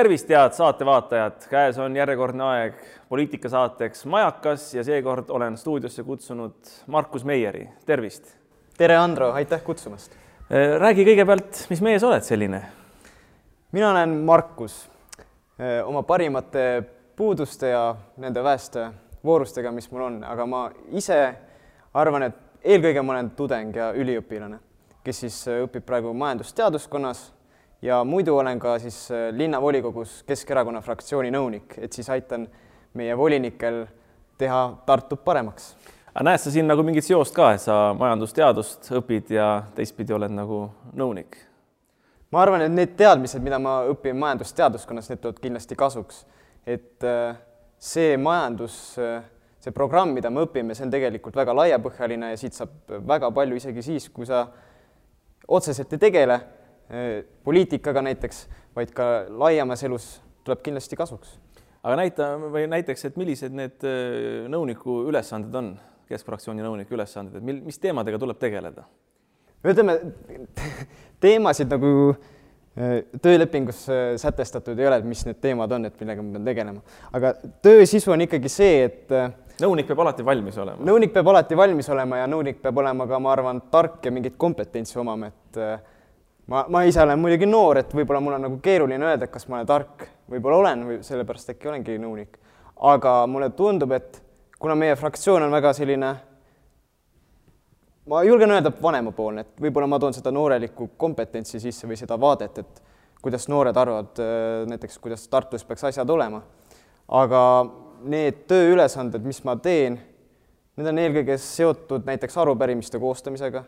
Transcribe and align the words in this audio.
tervist, 0.00 0.30
head 0.32 0.54
saatevaatajad, 0.56 1.42
käes 1.50 1.78
on 1.78 1.96
järjekordne 1.96 2.44
aeg 2.44 2.76
poliitikasaateks 3.10 4.06
Majakas 4.08 4.62
ja 4.74 4.84
seekord 4.84 5.28
olen 5.28 5.58
stuudiosse 5.60 6.02
kutsunud 6.06 6.70
Markus 6.86 7.24
Meieri, 7.24 7.66
tervist. 7.86 8.30
tere, 8.78 8.96
Andro, 8.96 9.32
aitäh 9.36 9.60
kutsumast. 9.62 10.14
Äh, 10.48 10.78
räägi 10.80 11.04
kõigepealt, 11.04 11.66
mis 11.68 11.82
mees 11.84 12.04
oled 12.06 12.24
selline? 12.24 12.62
mina 13.72 13.90
olen 13.90 14.14
Markus, 14.24 14.78
äh, 15.60 15.82
oma 15.84 16.02
parimate 16.02 16.82
puuduste 17.16 17.74
ja 17.74 17.82
nende 18.16 18.44
väeste 18.44 18.86
voorustega, 19.24 19.72
mis 19.72 19.90
mul 19.90 20.06
on, 20.06 20.16
aga 20.24 20.46
ma 20.46 20.62
ise 20.96 21.18
arvan, 21.92 22.30
et 22.30 22.64
eelkõige 22.64 23.04
ma 23.04 23.18
olen 23.18 23.30
tudeng 23.36 23.76
ja 23.76 23.92
üliõpilane, 23.92 24.62
kes 25.04 25.20
siis 25.26 25.42
äh, 25.48 25.60
õpib 25.66 25.84
praegu 25.84 26.14
majandusteaduskonnas 26.24 27.26
ja 27.82 28.04
muidu 28.04 28.36
olen 28.36 28.58
ka 28.58 28.78
siis 28.78 29.08
linnavolikogus 29.32 30.22
Keskerakonna 30.26 30.80
fraktsiooni 30.80 31.30
nõunik, 31.30 31.78
et 31.78 31.92
siis 31.92 32.10
aitan 32.10 32.46
meie 32.94 33.16
volinikel 33.16 33.86
teha 34.38 34.60
Tartut 34.86 35.24
paremaks. 35.24 35.74
aga 36.14 36.24
näed 36.24 36.42
sa 36.42 36.50
siin 36.50 36.66
nagu 36.68 36.82
mingit 36.82 37.06
seost 37.06 37.34
ka, 37.34 37.52
et 37.54 37.62
sa 37.62 37.94
majandusteadust 37.98 38.90
õpid 39.00 39.32
ja 39.34 39.50
teistpidi 39.74 40.12
oled 40.12 40.32
nagu 40.34 40.66
nõunik? 40.92 41.36
ma 42.30 42.42
arvan, 42.42 42.62
et 42.62 42.72
need 42.72 42.94
teadmised, 42.98 43.42
mida 43.42 43.58
ma 43.58 43.80
õpin 43.90 44.18
majandusteaduskonnas, 44.18 45.10
need 45.10 45.22
tulevad 45.22 45.42
kindlasti 45.42 45.76
kasuks. 45.76 46.24
et 46.66 47.04
äh, 47.04 47.36
see 47.78 48.16
majandus, 48.16 48.98
äh, 48.98 49.22
see 49.60 49.72
programm, 49.72 50.12
mida 50.14 50.30
me 50.30 50.44
õpime, 50.44 50.74
see 50.74 50.84
on 50.84 50.92
tegelikult 50.92 51.36
väga 51.36 51.54
laiapõhjaline 51.56 52.34
ja 52.34 52.36
siit 52.36 52.54
saab 52.54 52.98
väga 53.08 53.30
palju 53.30 53.56
isegi 53.56 53.82
siis, 53.82 54.08
kui 54.08 54.26
sa 54.26 54.46
otseselt 55.48 55.92
ei 55.92 55.98
tegele 55.98 56.34
äh, 56.34 56.59
poliitikaga 57.44 58.02
näiteks, 58.02 58.48
vaid 58.74 58.90
ka 58.90 59.04
laiemas 59.30 59.84
elus 59.86 60.08
tuleb 60.42 60.64
kindlasti 60.64 60.98
kasuks 60.98 61.36
aga 61.82 62.00
näita 62.00 62.32
või 62.40 62.66
näiteks, 62.70 63.06
et 63.08 63.20
millised 63.20 63.54
need 63.56 63.86
äh, 63.88 64.48
nõuniku 64.52 65.02
ülesanded 65.08 65.54
on, 65.56 65.72
keskfraktsiooni 66.10 66.64
nõuniku 66.64 66.96
ülesanded, 66.96 67.38
et 67.38 67.46
mil, 67.46 67.62
mis 67.64 67.80
teemadega 67.80 68.20
tuleb 68.20 68.40
tegeleda? 68.40 68.86
ütleme, 69.60 69.96
teemasid 71.24 71.68
nagu 71.72 71.92
äh, 72.10 73.02
töölepingus 73.22 73.84
äh, 73.92 74.02
sätestatud 74.20 74.78
ei 74.78 74.88
ole, 74.88 75.00
et 75.00 75.08
mis 75.08 75.24
need 75.28 75.40
teemad 75.40 75.72
on, 75.76 75.88
et 75.88 76.00
millega 76.00 76.24
ma 76.24 76.36
pean 76.36 76.50
tegelema, 76.50 76.98
aga 77.16 77.32
töö 77.64 77.86
sisu 77.88 78.12
on 78.16 78.26
ikkagi 78.26 78.52
see, 78.52 78.84
et 78.88 79.16
nõunik 79.60 79.88
peab 79.88 80.04
alati 80.04 80.24
valmis 80.26 80.58
olema. 80.60 80.84
nõunik 80.90 81.14
peab 81.16 81.32
alati 81.32 81.56
valmis 81.56 81.88
olema 81.92 82.20
ja 82.22 82.28
nõunik 82.28 82.60
peab 82.60 82.84
olema 82.84 83.08
ka, 83.08 83.22
ma 83.22 83.32
arvan, 83.36 83.64
tark 83.72 84.04
ja 84.04 84.12
mingit 84.12 84.36
kompetentsi 84.40 85.00
omama, 85.00 85.32
et 85.32 85.62
ma, 86.50 86.64
ma 86.68 86.82
ise 86.84 87.02
olen 87.02 87.18
muidugi 87.20 87.46
noor, 87.48 87.80
et 87.80 87.92
võib-olla 87.94 88.20
mul 88.22 88.36
on 88.36 88.44
nagu 88.48 88.58
keeruline 88.62 89.06
öelda, 89.06 89.28
et 89.28 89.34
kas 89.34 89.46
ma 89.48 89.60
olen 89.60 89.68
tark, 89.70 90.06
võib-olla 90.30 90.58
olen 90.64 90.82
või 90.88 90.98
sellepärast 91.06 91.54
äkki 91.54 91.70
olengi 91.70 91.98
nõunik. 92.02 92.38
aga 92.90 93.26
mulle 93.28 93.50
tundub, 93.52 93.92
et 93.92 94.22
kuna 94.58 94.74
meie 94.74 94.96
fraktsioon 94.96 95.44
on 95.44 95.52
väga 95.52 95.72
selline, 95.76 96.14
ma 98.08 98.22
julgen 98.24 98.50
öelda, 98.56 98.72
vanemapoolne, 98.82 99.44
et 99.44 99.60
võib-olla 99.62 99.86
ma 99.86 99.98
toon 100.00 100.16
seda 100.16 100.32
noorelikku 100.32 100.90
kompetentsi 100.96 101.60
sisse 101.60 101.86
või 101.86 101.98
seda 102.00 102.18
vaadet, 102.20 102.58
et 102.58 102.82
kuidas 103.22 103.46
noored 103.52 103.76
arvavad 103.76 104.22
näiteks, 104.66 104.98
kuidas 104.98 105.28
Tartus 105.28 105.64
peaks 105.64 105.84
asjad 105.84 106.10
olema. 106.10 106.42
aga 107.08 107.42
need 108.02 108.46
tööülesanded, 108.48 109.22
mis 109.26 109.42
ma 109.44 109.56
teen, 109.56 109.98
need 110.76 110.86
on 110.88 110.98
eelkõige 110.98 111.36
seotud 111.38 112.06
näiteks 112.06 112.36
arupärimiste 112.38 112.98
koostamisega 112.98 113.64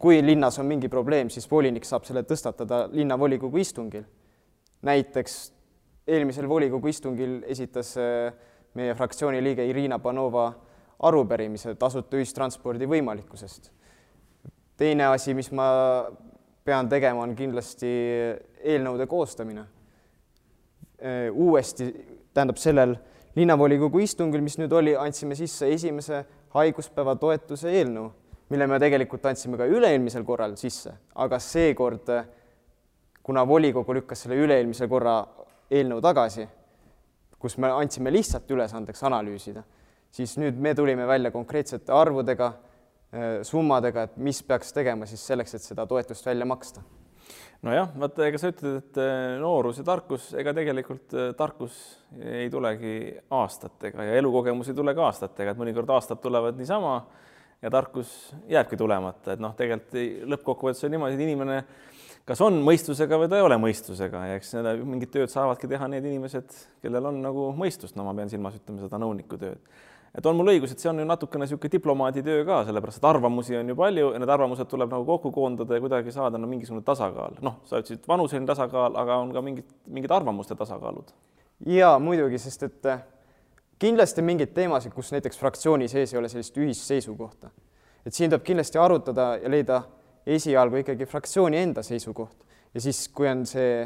kui 0.00 0.22
linnas 0.24 0.58
on 0.58 0.66
mingi 0.66 0.88
probleem, 0.88 1.28
siis 1.30 1.44
volinik 1.50 1.84
saab 1.84 2.06
selle 2.08 2.22
tõstatada 2.24 2.86
linnavolikogu 2.92 3.60
istungil. 3.60 4.04
näiteks 4.82 5.52
eelmisel 6.08 6.48
volikogu 6.48 6.88
istungil 6.88 7.42
esitas 7.46 7.92
äh, 8.00 8.32
meie 8.74 8.94
fraktsiooni 8.94 9.42
liige 9.44 9.66
Irina 9.68 9.98
Panova 9.98 10.52
arupärimise 11.04 11.74
tasuta 11.74 12.16
ühistranspordi 12.16 12.88
võimalikkusest. 12.88 13.70
teine 14.76 15.04
asi, 15.06 15.34
mis 15.34 15.52
ma 15.52 16.06
pean 16.64 16.88
tegema, 16.88 17.20
on 17.22 17.36
kindlasti 17.36 17.90
eelnõude 18.64 19.06
koostamine. 19.06 19.66
Äh, 21.00 21.28
uuesti, 21.32 21.92
tähendab 22.32 22.56
sellel 22.56 22.96
linnavolikogu 23.36 24.00
istungil, 24.00 24.40
mis 24.40 24.56
nüüd 24.58 24.72
oli, 24.72 24.96
andsime 24.96 25.36
sisse 25.36 25.68
esimese 25.68 26.24
haiguspäeva 26.56 27.16
toetuse 27.20 27.68
eelnõu 27.68 28.10
mille 28.50 28.66
me 28.66 28.78
tegelikult 28.82 29.26
andsime 29.30 29.58
ka 29.60 29.66
üle-eelmisel 29.70 30.24
korral 30.26 30.56
sisse, 30.58 30.92
aga 31.22 31.38
seekord, 31.42 32.10
kuna 33.22 33.44
volikogu 33.46 33.94
lükkas 34.00 34.24
selle 34.24 34.38
üle-eelmise 34.42 34.88
korra 34.90 35.20
eelnõu 35.70 36.02
tagasi, 36.02 36.48
kus 37.40 37.56
me 37.62 37.70
andsime 37.72 38.12
lihtsalt 38.12 38.50
ülesandeks 38.50 39.04
analüüsida, 39.06 39.62
siis 40.12 40.34
nüüd 40.42 40.58
me 40.58 40.74
tulime 40.74 41.06
välja 41.08 41.30
konkreetsete 41.30 41.94
arvudega, 41.94 42.52
summadega, 43.46 44.06
et 44.06 44.18
mis 44.22 44.38
peaks 44.46 44.74
tegema 44.74 45.06
siis 45.08 45.22
selleks, 45.26 45.54
et 45.56 45.64
seda 45.64 45.86
toetust 45.88 46.26
välja 46.26 46.46
maksta. 46.46 46.82
Nojah, 47.60 47.90
vaata, 48.00 48.24
ega 48.24 48.38
sa 48.40 48.48
ütled, 48.48 48.76
et 48.80 48.98
eh, 49.02 49.34
noorus 49.36 49.82
ja 49.82 49.84
tarkus, 49.84 50.30
ega 50.40 50.54
tegelikult 50.56 51.12
eh, 51.12 51.26
tarkus 51.36 51.74
ei 52.16 52.46
tulegi 52.52 52.94
aastatega 53.36 54.06
ja 54.08 54.14
elukogemus 54.16 54.70
ei 54.70 54.78
tule 54.78 54.94
ka 54.96 55.04
aastatega, 55.10 55.52
et 55.52 55.60
mõnikord 55.60 55.92
aastad 55.92 56.22
tulevad 56.24 56.56
niisama 56.56 56.94
ja 57.62 57.70
tarkus 57.70 58.34
jääbki 58.48 58.76
tulemata, 58.76 59.34
et 59.34 59.42
noh, 59.42 59.54
tegelikult 59.56 60.28
lõppkokkuvõttes 60.34 60.86
on 60.86 60.94
niimoodi, 60.94 61.18
et 61.18 61.24
inimene 61.26 61.62
kas 62.28 62.40
on 62.44 62.60
mõistusega 62.64 63.18
või 63.20 63.30
ta 63.30 63.38
ei 63.40 63.44
ole 63.44 63.58
mõistusega 63.60 64.24
ja 64.30 64.38
eks 64.38 64.52
seda 64.54 64.74
mingit 64.78 65.12
tööd 65.14 65.32
saavadki 65.32 65.70
teha 65.70 65.88
need 65.90 66.06
inimesed, 66.06 66.52
kellel 66.84 67.10
on 67.10 67.22
nagu 67.24 67.50
mõistust, 67.58 67.96
no 67.98 68.06
ma 68.06 68.14
pean 68.16 68.30
silmas, 68.32 68.58
ütleme 68.60 68.82
seda 68.84 69.00
nõuniku 69.02 69.38
tööd. 69.40 69.58
et 70.14 70.26
on 70.26 70.36
mul 70.36 70.50
õigus, 70.52 70.72
et 70.72 70.82
see 70.82 70.90
on 70.90 70.98
ju 70.98 71.06
natukene 71.06 71.46
niisugune 71.46 71.70
diplomaadi 71.70 72.22
töö 72.26 72.44
ka, 72.46 72.64
sellepärast 72.66 72.98
et 72.98 73.04
arvamusi 73.06 73.56
on 73.56 73.68
ju 73.68 73.76
palju 73.78 74.12
ja 74.12 74.18
need 74.18 74.32
arvamused 74.34 74.66
tuleb 74.70 74.90
nagu 74.90 75.06
kokku 75.06 75.30
koondada 75.34 75.74
ja 75.74 75.80
kuidagi 75.80 76.12
saada 76.12 76.38
no 76.38 76.50
mingisugune 76.50 76.82
tasakaal. 76.86 77.38
noh, 77.40 77.60
sa 77.64 77.78
ütlesid 77.82 78.08
vanuseline 78.08 78.46
tasakaal, 78.46 78.96
aga 78.96 79.20
on 79.22 79.32
ka 79.32 79.42
mingid, 79.42 79.70
mingid 79.86 80.10
arvamuste 80.10 80.54
tasakaalud. 80.54 81.14
jaa, 81.66 81.98
muidugi, 81.98 82.38
sest 82.38 82.62
et 82.62 82.90
kindlasti 83.80 84.24
mingeid 84.24 84.52
teemasid, 84.56 84.92
kus 84.94 85.12
näiteks 85.14 85.38
fraktsiooni 85.40 85.88
sees 85.88 86.12
ei 86.12 86.20
ole 86.20 86.28
sellist 86.28 86.56
ühist 86.60 86.86
seisukohta. 86.88 87.50
et 88.06 88.16
siin 88.16 88.30
tuleb 88.30 88.44
kindlasti 88.44 88.78
arutada 88.80 89.34
ja 89.42 89.50
leida 89.50 89.82
esialgu 90.26 90.80
ikkagi 90.80 91.06
fraktsiooni 91.08 91.58
enda 91.60 91.82
seisukoht 91.84 92.44
ja 92.74 92.80
siis, 92.80 93.08
kui 93.08 93.28
on 93.28 93.44
see 93.48 93.84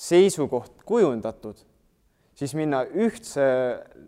seisukoht 0.00 0.82
kujundatud, 0.88 1.56
siis 2.34 2.54
minna 2.56 2.82
ühtse 2.84 3.44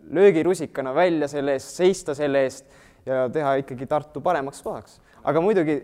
löögirusikana 0.09 0.93
välja 0.95 1.27
selle 1.29 1.57
eest, 1.57 1.75
seista 1.77 2.15
selle 2.17 2.43
eest 2.47 2.65
ja 3.05 3.27
teha 3.29 3.55
ikkagi 3.61 3.85
Tartu 3.89 4.21
paremaks 4.21 4.61
kohaks. 4.61 5.01
aga 5.23 5.41
muidugi 5.41 5.81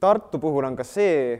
Tartu 0.00 0.38
puhul 0.38 0.64
on 0.64 0.76
ka 0.78 0.86
see 0.86 1.38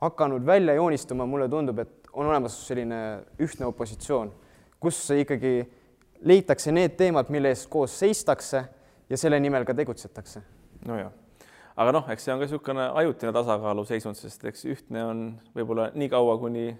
hakanud 0.00 0.46
välja 0.46 0.74
joonistuma, 0.74 1.26
mulle 1.26 1.48
tundub, 1.48 1.78
et 1.78 2.08
on 2.12 2.26
olemas 2.26 2.56
selline 2.66 2.96
ühtne 3.40 3.66
opositsioon 3.68 4.32
kus 4.84 4.98
ikkagi 5.16 5.64
leitakse 6.24 6.72
need 6.72 6.96
teemad, 6.96 7.28
mille 7.28 7.52
eest 7.52 7.68
koos 7.70 7.98
seistakse 7.98 8.64
ja 9.10 9.20
selle 9.20 9.40
nimel 9.40 9.64
ka 9.64 9.74
tegutsetakse. 9.74 10.42
nojah, 10.88 11.12
aga 11.76 11.92
noh, 11.92 12.10
eks 12.12 12.24
see 12.24 12.32
on 12.34 12.40
ka 12.40 12.48
niisugune 12.48 12.88
ajutine 13.02 13.32
tasakaaluseisund, 13.32 14.18
sest 14.18 14.44
eks 14.50 14.64
ühtne 14.72 15.04
on 15.04 15.22
võib-olla 15.56 15.90
nii 15.94 16.08
kaua, 16.12 16.38
kuni 16.38 16.72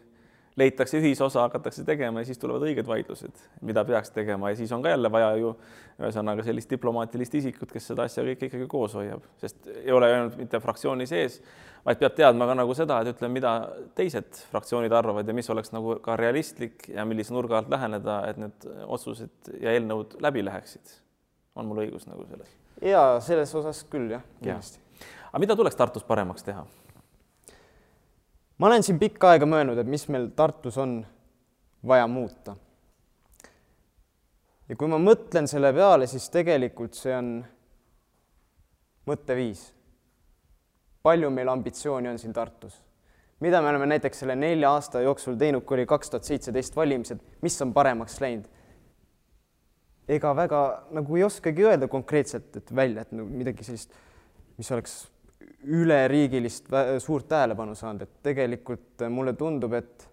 leitakse 0.56 0.98
ühisosa, 1.00 1.42
hakatakse 1.48 1.84
tegema 1.84 2.22
ja 2.22 2.28
siis 2.28 2.38
tulevad 2.38 2.62
õiged 2.68 2.86
vaidlused, 2.86 3.42
mida 3.66 3.82
peaks 3.84 4.12
tegema 4.14 4.52
ja 4.52 4.58
siis 4.58 4.72
on 4.72 4.82
ka 4.84 4.92
jälle 4.92 5.10
vaja 5.12 5.32
ju 5.40 5.54
ühesõnaga 5.98 6.44
sellist 6.46 6.70
diplomaatilist 6.70 7.34
isikut, 7.40 7.72
kes 7.72 7.90
seda 7.90 8.06
asja 8.06 8.22
kõike 8.26 8.48
ikkagi 8.48 8.68
koos 8.70 8.94
hoiab, 8.98 9.24
sest 9.42 9.66
ei 9.74 9.92
ole 9.94 10.10
ainult 10.12 10.36
mitte 10.38 10.60
fraktsiooni 10.62 11.06
sees, 11.10 11.40
vaid 11.86 11.98
peab 12.00 12.14
teadma 12.18 12.46
ka 12.50 12.56
nagu 12.58 12.76
seda, 12.78 13.00
et 13.02 13.10
ütleme, 13.14 13.40
mida 13.40 13.54
teised 13.98 14.44
fraktsioonid 14.52 14.94
arvavad 14.94 15.28
ja 15.28 15.36
mis 15.36 15.50
oleks 15.50 15.74
nagu 15.74 15.98
ka 16.04 16.16
realistlik 16.20 16.88
ja 16.94 17.06
millise 17.08 17.34
nurga 17.34 17.58
alt 17.58 17.72
läheneda, 17.74 18.20
et 18.30 18.38
need 18.42 18.68
otsused 18.86 19.54
ja 19.60 19.74
eelnõud 19.74 20.18
läbi 20.22 20.46
läheksid. 20.46 21.00
on 21.54 21.66
mul 21.66 21.84
õigus 21.84 22.06
nagu 22.10 22.26
selles? 22.30 22.54
ja 22.82 23.20
selles 23.22 23.54
osas 23.54 23.84
küll 23.90 24.10
jah, 24.10 24.22
kindlasti 24.42 24.78
ja.. 24.78 25.06
aga 25.32 25.42
mida 25.42 25.56
tuleks 25.56 25.76
Tartus 25.76 26.06
paremaks 26.06 26.46
teha? 26.46 26.66
Ma 28.58 28.66
olen 28.66 28.82
siin 28.86 28.98
pikka 28.98 29.34
aega 29.34 29.48
mõelnud, 29.48 29.78
et 29.80 29.90
mis 29.90 30.06
meil 30.12 30.30
Tartus 30.36 30.78
on 30.78 31.00
vaja 31.86 32.06
muuta. 32.06 32.56
ja 34.68 34.76
kui 34.76 34.88
ma 34.88 34.98
mõtlen 34.98 35.48
selle 35.50 35.72
peale, 35.76 36.06
siis 36.06 36.30
tegelikult 36.32 36.94
see 36.94 37.16
on 37.16 37.36
mõtteviis. 39.06 39.72
palju 41.02 41.30
meil 41.30 41.48
ambitsiooni 41.48 42.08
on 42.08 42.18
siin 42.18 42.32
Tartus? 42.32 42.80
mida 43.40 43.60
me 43.60 43.68
oleme 43.68 43.86
näiteks 43.86 44.22
selle 44.22 44.36
nelja 44.36 44.70
aasta 44.72 45.00
jooksul 45.04 45.36
teinud, 45.36 45.64
kui 45.64 45.76
oli 45.76 45.86
kaks 45.86 46.10
tuhat 46.10 46.24
seitseteist 46.24 46.76
valimised, 46.76 47.20
mis 47.42 47.60
on 47.62 47.74
paremaks 47.74 48.20
läinud? 48.20 48.46
ega 50.08 50.34
väga 50.36 50.60
nagu 50.92 51.16
ei 51.16 51.24
oskagi 51.24 51.64
öelda 51.64 51.88
konkreetselt, 51.88 52.56
et 52.56 52.74
välja, 52.76 53.02
et 53.02 53.12
midagi 53.12 53.64
sellist, 53.64 53.92
mis 54.58 54.70
oleks 54.72 54.96
üleriigilist 55.64 56.66
suurt 56.98 57.28
tähelepanu 57.28 57.74
saanud, 57.74 58.02
et 58.02 58.22
tegelikult 58.22 59.04
mulle 59.10 59.32
tundub, 59.38 59.72
et 59.72 60.08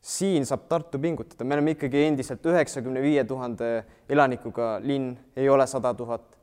siin 0.00 0.46
saab 0.48 0.64
Tartu 0.68 0.98
pingutada, 0.98 1.44
me 1.44 1.54
oleme 1.54 1.74
ikkagi 1.76 2.06
endiselt 2.08 2.46
üheksakümne 2.46 3.02
viie 3.04 3.24
tuhande 3.28 3.70
elanikuga 4.08 4.78
linn, 4.82 5.12
ei 5.36 5.48
ole 5.48 5.66
sada 5.66 5.94
tuhat. 5.94 6.36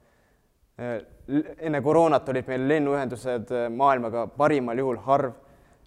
enne 1.57 1.81
koroonat 1.81 2.29
olid 2.29 2.47
meil 2.47 2.67
lennuühendused 2.69 3.49
maailmaga 3.73 4.27
parimal 4.27 4.77
juhul 4.77 4.97
harv. 4.97 5.33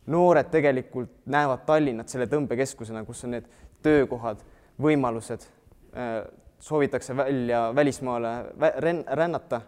noored 0.06 0.49
tegelikult 0.50 1.11
näevad 1.27 1.61
Tallinnat 1.67 2.09
selle 2.09 2.27
tõmbekeskusena, 2.27 3.05
kus 3.06 3.25
on 3.25 3.31
need 3.31 3.44
töökohad, 3.82 4.41
võimalused, 4.82 5.44
soovitakse 6.59 7.17
välja 7.17 7.75
välismaale 7.75 8.32
rännata, 9.06 9.61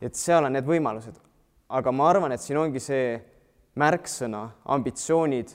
et 0.00 0.14
seal 0.14 0.44
on 0.44 0.52
need 0.52 0.66
võimalused. 0.66 1.18
Aga 1.72 1.92
ma 1.92 2.08
arvan, 2.10 2.34
et 2.34 2.42
siin 2.42 2.60
ongi 2.60 2.80
see 2.82 3.16
märksõna, 3.80 4.42
ambitsioonid 4.74 5.54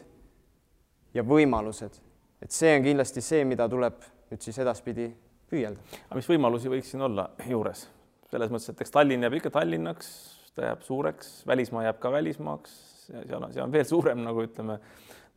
ja 1.14 1.24
võimalused. 1.26 2.02
et 2.42 2.54
see 2.54 2.76
on 2.78 2.84
kindlasti 2.86 3.22
see, 3.22 3.44
mida 3.46 3.66
tuleb 3.70 4.02
nüüd 4.32 4.42
siis 4.42 4.58
edaspidi 4.62 5.08
püüelda. 5.50 5.80
aga 6.08 6.20
mis 6.20 6.30
võimalusi 6.30 6.72
võiks 6.74 6.92
siin 6.94 7.06
olla 7.06 7.30
juures? 7.50 7.88
selles 8.32 8.52
mõttes, 8.52 8.74
et 8.74 8.82
eks 8.84 8.92
Tallinn 8.92 9.24
jääb 9.24 9.38
ikka 9.38 9.54
Tallinnaks, 9.56 10.08
ta 10.56 10.66
jääb 10.72 10.82
suureks, 10.84 11.46
välismaa 11.48 11.86
jääb 11.86 12.00
ka 12.04 12.12
välismaaks, 12.12 12.74
seal 13.08 13.44
on, 13.44 13.54
see 13.54 13.64
on 13.64 13.72
veel 13.72 13.86
suurem, 13.88 14.20
nagu 14.26 14.44
ütleme, 14.44 14.80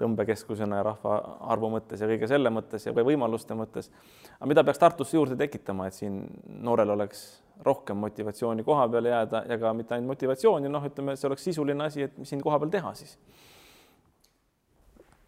tõmbekeskusena 0.01 0.81
ja 0.81 0.87
rahvaarvu 0.91 1.71
mõttes 1.77 2.01
ja 2.01 2.09
kõige 2.11 2.29
selle 2.31 2.53
mõttes 2.55 2.87
ja 2.87 2.95
võimaluste 2.97 3.57
mõttes. 3.59 3.91
aga 4.39 4.49
mida 4.49 4.65
peaks 4.65 4.81
Tartusse 4.83 5.17
juurde 5.17 5.37
tekitama, 5.37 5.87
et 5.87 5.95
siin 5.95 6.23
noorel 6.65 6.97
oleks 6.97 7.43
rohkem 7.65 7.97
motivatsiooni 8.01 8.65
koha 8.65 8.89
peale 8.89 9.13
jääda 9.13 9.45
ja 9.49 9.59
ka 9.61 9.73
mitte 9.77 9.95
ainult 9.95 10.15
motivatsiooni, 10.15 10.69
noh, 10.69 10.85
ütleme, 10.89 11.17
see 11.17 11.29
oleks 11.29 11.45
sisuline 11.45 11.85
asi, 11.85 12.09
et 12.09 12.19
mis 12.19 12.29
siin 12.29 12.43
kohapeal 12.43 12.73
teha 12.73 12.95
siis 12.95 13.19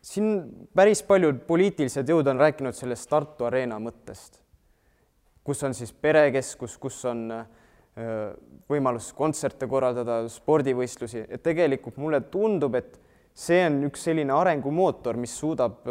siin 0.02 0.66
päris 0.74 1.02
paljud 1.06 1.44
poliitilised 1.46 2.08
jõud 2.08 2.26
on 2.32 2.40
rääkinud 2.42 2.74
sellest 2.74 3.08
Tartu 3.10 3.46
Arena 3.46 3.78
mõttest, 3.82 4.40
kus 5.46 5.62
on 5.62 5.74
siis 5.78 5.92
perekeskus, 5.92 6.76
kus 6.82 6.98
on 7.06 7.28
võimalus 8.72 9.10
kontserte 9.12 9.68
korraldada, 9.68 10.22
spordivõistlusi, 10.32 11.26
et 11.28 11.42
tegelikult 11.44 11.98
mulle 12.00 12.22
tundub, 12.32 12.74
et 12.78 12.96
see 13.34 13.62
on 13.66 13.80
üks 13.88 14.04
selline 14.08 14.34
arengumootor, 14.36 15.16
mis 15.16 15.34
suudab 15.38 15.86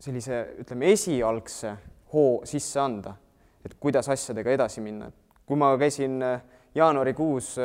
sellise, 0.00 0.40
ütleme, 0.62 0.90
esialgse 0.94 1.74
hoo 2.12 2.40
sisse 2.48 2.80
anda, 2.82 3.14
et 3.64 3.76
kuidas 3.80 4.08
asjadega 4.10 4.56
edasi 4.56 4.82
minna. 4.82 5.10
kui 5.46 5.58
ma 5.58 5.72
käisin 5.78 6.20
jaanuarikuus 6.74 7.56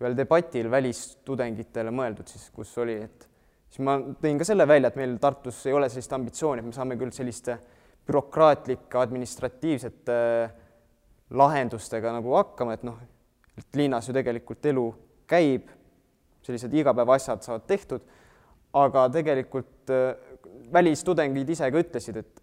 ühel 0.00 0.16
debatil 0.16 0.70
välistudengitele 0.70 1.92
mõeldud, 1.94 2.26
siis 2.26 2.48
kus 2.54 2.72
oli, 2.82 2.96
et 3.04 3.28
siis 3.70 3.84
ma 3.86 3.98
tõin 4.00 4.40
ka 4.40 4.46
selle 4.48 4.66
välja, 4.68 4.90
et 4.90 4.98
meil 4.98 5.14
Tartus 5.22 5.60
ei 5.68 5.76
ole 5.76 5.88
sellist 5.92 6.12
ambitsiooni, 6.16 6.62
et 6.62 6.66
me 6.66 6.74
saame 6.74 6.96
küll 6.98 7.12
selliste 7.14 7.58
bürokraatlike, 8.08 8.98
administratiivsete 8.98 10.16
lahendustega 11.38 12.14
nagu 12.16 12.34
hakkama, 12.34 12.74
et 12.74 12.86
noh, 12.86 12.98
et 13.58 13.78
linnas 13.78 14.08
ju 14.08 14.16
tegelikult 14.16 14.66
elu 14.72 14.86
käib, 15.30 15.68
sellised 16.42 16.74
igapäevaasjad 16.74 17.44
saavad 17.44 17.68
tehtud, 17.68 18.02
aga 18.78 19.06
tegelikult 19.12 19.90
äh, 19.90 20.14
välistudengid 20.72 21.48
ise 21.50 21.70
ka 21.70 21.82
ütlesid, 21.82 22.20
et, 22.22 22.42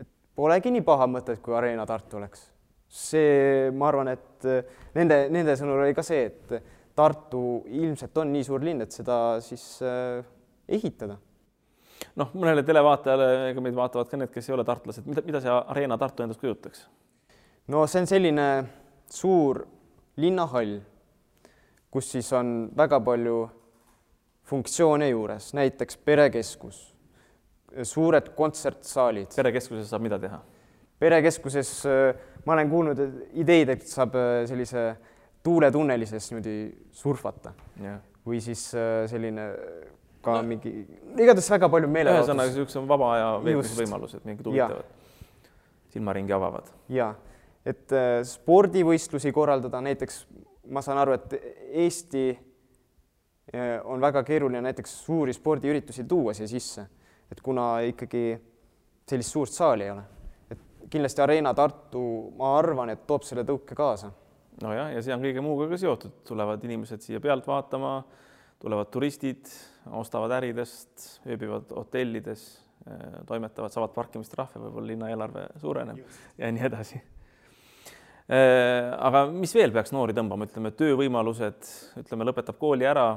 et 0.00 0.08
polegi 0.36 0.72
nii 0.72 0.84
paha 0.86 1.08
mõtet, 1.10 1.40
kui 1.44 1.56
Arena 1.56 1.86
Tartu 1.88 2.20
oleks. 2.20 2.52
see, 2.88 3.70
ma 3.74 3.88
arvan, 3.90 4.12
et 4.14 4.46
äh, 4.46 4.64
nende, 4.94 5.26
nende 5.34 5.56
sõnul 5.58 5.82
oli 5.84 5.94
ka 5.94 6.04
see, 6.06 6.24
et 6.30 6.74
Tartu 6.96 7.66
ilmselt 7.68 8.16
on 8.22 8.30
nii 8.32 8.44
suur 8.46 8.62
linn, 8.64 8.80
et 8.80 8.92
seda 8.92 9.38
siis 9.44 9.82
äh, 9.84 10.24
ehitada. 10.68 11.18
noh, 12.16 12.32
mõnele 12.32 12.64
televaatajale, 12.64 13.50
ega 13.50 13.64
meid 13.64 13.76
vaatavad 13.76 14.08
ka 14.08 14.20
need, 14.20 14.32
kes 14.32 14.48
ei 14.48 14.54
ole 14.56 14.64
tartlased, 14.64 15.06
mida, 15.08 15.24
mida 15.26 15.40
see 15.44 15.52
Arena 15.52 15.98
Tartu 16.00 16.24
endast 16.24 16.40
kujutaks? 16.40 16.86
no 17.68 17.86
see 17.86 18.00
on 18.04 18.08
selline 18.08 18.48
suur 19.10 19.64
linnahall, 20.16 20.78
kus 21.90 22.10
siis 22.14 22.28
on 22.36 22.70
väga 22.76 23.00
palju 23.04 23.38
funktsioone 24.46 25.08
juures, 25.10 25.50
näiteks 25.58 25.98
perekeskus, 26.06 26.82
suured 27.82 28.30
kontsertsaalid. 28.36 29.34
perekeskuses 29.36 29.90
saab 29.90 30.06
mida 30.06 30.18
teha? 30.22 30.40
perekeskuses 30.98 31.72
ma 32.46 32.54
olen 32.54 32.70
kuulnud 32.70 33.02
ideid, 33.42 33.74
et 33.74 33.84
saab 33.90 34.14
äh, 34.16 34.40
sellise 34.48 34.88
tuuletunneli 35.46 36.06
sees 36.08 36.30
niimoodi 36.30 36.56
surfata 36.94 37.52
ja. 37.82 37.98
või 38.26 38.40
siis 38.42 38.68
äh, 38.74 39.04
selline 39.10 39.50
ka 40.24 40.38
no. 40.38 40.48
mingi, 40.48 40.72
igatahes 41.14 41.50
väga 41.54 41.70
palju 41.72 41.90
meelelahutus. 41.90 42.30
ühesõnaga, 42.30 42.52
niisugused 42.52 42.90
vaba 42.90 43.12
aja 43.14 43.28
veetmise 43.44 43.78
võimalused, 43.82 44.24
mingid 44.26 44.50
huvitavad, 44.50 45.22
silmaringi 45.94 46.36
avavad. 46.38 46.70
ja, 46.92 47.12
et 47.66 47.94
äh, 47.94 48.20
spordivõistlusi 48.26 49.34
korraldada, 49.34 49.82
näiteks 49.86 50.22
ma 50.70 50.82
saan 50.82 51.02
aru, 51.02 51.18
et 51.18 51.36
Eesti 51.84 52.28
äh, 52.30 52.45
on 53.84 54.00
väga 54.02 54.24
keeruline 54.26 54.60
näiteks 54.60 54.94
suuri 55.04 55.32
spordiüritusi 55.32 56.04
tuua 56.04 56.32
siia 56.34 56.48
sisse, 56.50 56.82
et 57.30 57.40
kuna 57.40 57.78
ikkagi 57.86 58.34
sellist 59.06 59.32
suurt 59.32 59.54
saali 59.54 59.86
ei 59.86 59.90
ole. 59.90 60.02
et 60.50 60.58
kindlasti 60.90 61.22
Arena 61.22 61.54
Tartu, 61.54 62.02
ma 62.38 62.56
arvan, 62.58 62.90
et 62.90 63.06
toob 63.06 63.22
selle 63.22 63.44
tõuke 63.46 63.74
kaasa. 63.78 64.10
nojah, 64.62 64.92
ja 64.94 65.02
see 65.02 65.14
on 65.14 65.22
kõige 65.22 65.42
muuga 65.44 65.68
ka 65.70 65.78
seotud, 65.78 66.22
tulevad 66.26 66.64
inimesed 66.64 67.02
siia 67.04 67.20
pealt 67.20 67.46
vaatama, 67.46 68.00
tulevad 68.62 68.90
turistid 68.90 69.50
ostavad 69.94 70.32
äridest, 70.38 71.20
ööbivad 71.26 71.74
hotellides, 71.76 72.46
eh, 72.86 73.20
toimetavad, 73.26 73.70
saavad 73.74 73.92
parkimistrahve, 73.94 74.62
võib-olla 74.64 74.92
linna 74.92 75.10
eelarve 75.12 75.46
suureneb 75.60 76.00
Just. 76.00 76.24
ja 76.38 76.50
nii 76.52 76.66
edasi. 76.70 77.02
Eh, 78.26 78.90
aga 78.98 79.26
mis 79.30 79.54
veel 79.54 79.70
peaks 79.70 79.92
noori 79.94 80.16
tõmbama, 80.16 80.48
ütleme 80.48 80.72
töövõimalused, 80.74 81.68
ütleme, 82.00 82.26
lõpetab 82.26 82.58
kooli 82.58 82.88
ära, 82.88 83.12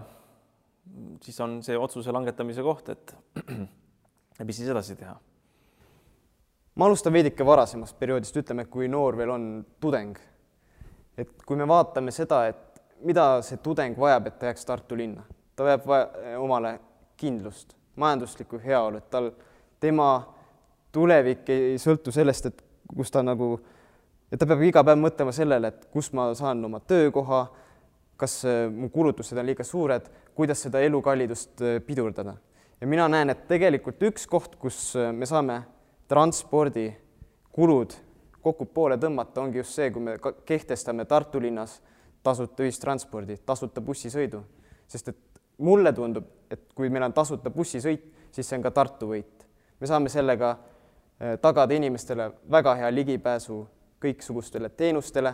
siis 1.23 1.39
on 1.43 1.59
see 1.63 1.77
otsuse 1.77 2.13
langetamise 2.15 2.63
koht, 2.65 2.89
et 2.89 3.15
mis 4.47 4.57
siis 4.57 4.69
edasi 4.69 4.95
teha? 4.99 5.15
ma 6.79 6.87
alustan 6.87 7.13
veidike 7.13 7.45
varasemast 7.45 7.97
perioodist, 7.99 8.37
ütleme, 8.39 8.65
kui 8.71 8.87
noor 8.87 9.17
veel 9.19 9.33
on 9.33 9.49
tudeng. 9.81 10.15
et 11.17 11.43
kui 11.45 11.59
me 11.59 11.67
vaatame 11.67 12.11
seda, 12.15 12.45
et 12.47 12.81
mida 13.03 13.41
see 13.43 13.59
tudeng 13.63 13.99
vajab, 13.99 14.27
et 14.27 14.39
ta 14.39 14.51
jääks 14.51 14.65
Tartu 14.65 14.97
linna 14.97 15.25
ta 15.59 15.65
vajab 15.67 15.87
vaja, 15.87 16.07
omale 16.39 16.79
kindlust, 17.19 17.73
majanduslikku 17.99 18.61
heaolu, 18.63 19.01
et 19.01 19.09
tal, 19.11 19.25
tema 19.79 20.07
tulevik 20.95 21.49
ei 21.51 21.73
sõltu 21.81 22.13
sellest, 22.15 22.47
et 22.47 22.61
kus 22.95 23.11
ta 23.11 23.23
nagu, 23.25 23.57
et 24.31 24.39
ta 24.39 24.47
peab 24.47 24.63
iga 24.63 24.85
päev 24.87 25.01
mõtlema 25.01 25.33
sellele, 25.35 25.73
et 25.73 25.89
kus 25.91 26.13
ma 26.15 26.29
saan 26.39 26.63
oma 26.63 26.79
töökoha, 26.79 27.41
kas 28.19 28.43
äh, 28.45 28.67
mu 28.71 28.89
kulutused 28.91 29.37
on 29.37 29.47
liiga 29.47 29.63
suured, 29.63 30.09
kuidas 30.35 30.65
seda 30.65 30.81
elukallidust 30.83 31.61
äh, 31.61 31.79
pidurdada. 31.85 32.35
ja 32.81 32.87
mina 32.87 33.07
näen, 33.07 33.29
et 33.29 33.47
tegelikult 33.47 34.03
üks 34.03 34.27
koht, 34.27 34.55
kus 34.59 34.95
äh, 34.95 35.13
me 35.13 35.25
saame 35.25 35.61
transpordikulud 36.07 37.95
kokku 38.41 38.65
poole 38.73 38.97
tõmmata, 38.97 39.41
ongi 39.41 39.59
just 39.59 39.75
see, 39.75 39.91
kui 39.91 40.01
me 40.03 40.17
kehtestame 40.45 41.05
Tartu 41.05 41.41
linnas 41.43 41.81
tasuta 42.23 42.63
ühistranspordi, 42.63 43.37
tasuta 43.45 43.81
bussisõidu, 43.81 44.43
sest 44.87 45.11
et 45.11 45.41
mulle 45.63 45.91
tundub, 45.95 46.27
et 46.51 46.71
kui 46.75 46.89
meil 46.89 47.03
on 47.07 47.15
tasuta 47.15 47.51
bussisõit, 47.51 48.05
siis 48.31 48.47
see 48.47 48.59
on 48.59 48.63
ka 48.63 48.71
Tartu 48.71 49.11
võit. 49.11 49.45
me 49.79 49.87
saame 49.87 50.09
sellega 50.09 50.57
tagada 51.41 51.75
inimestele 51.75 52.31
väga 52.51 52.75
hea 52.75 52.91
ligipääsu 52.91 53.67
kõiksugustele 54.01 54.69
teenustele. 54.69 55.33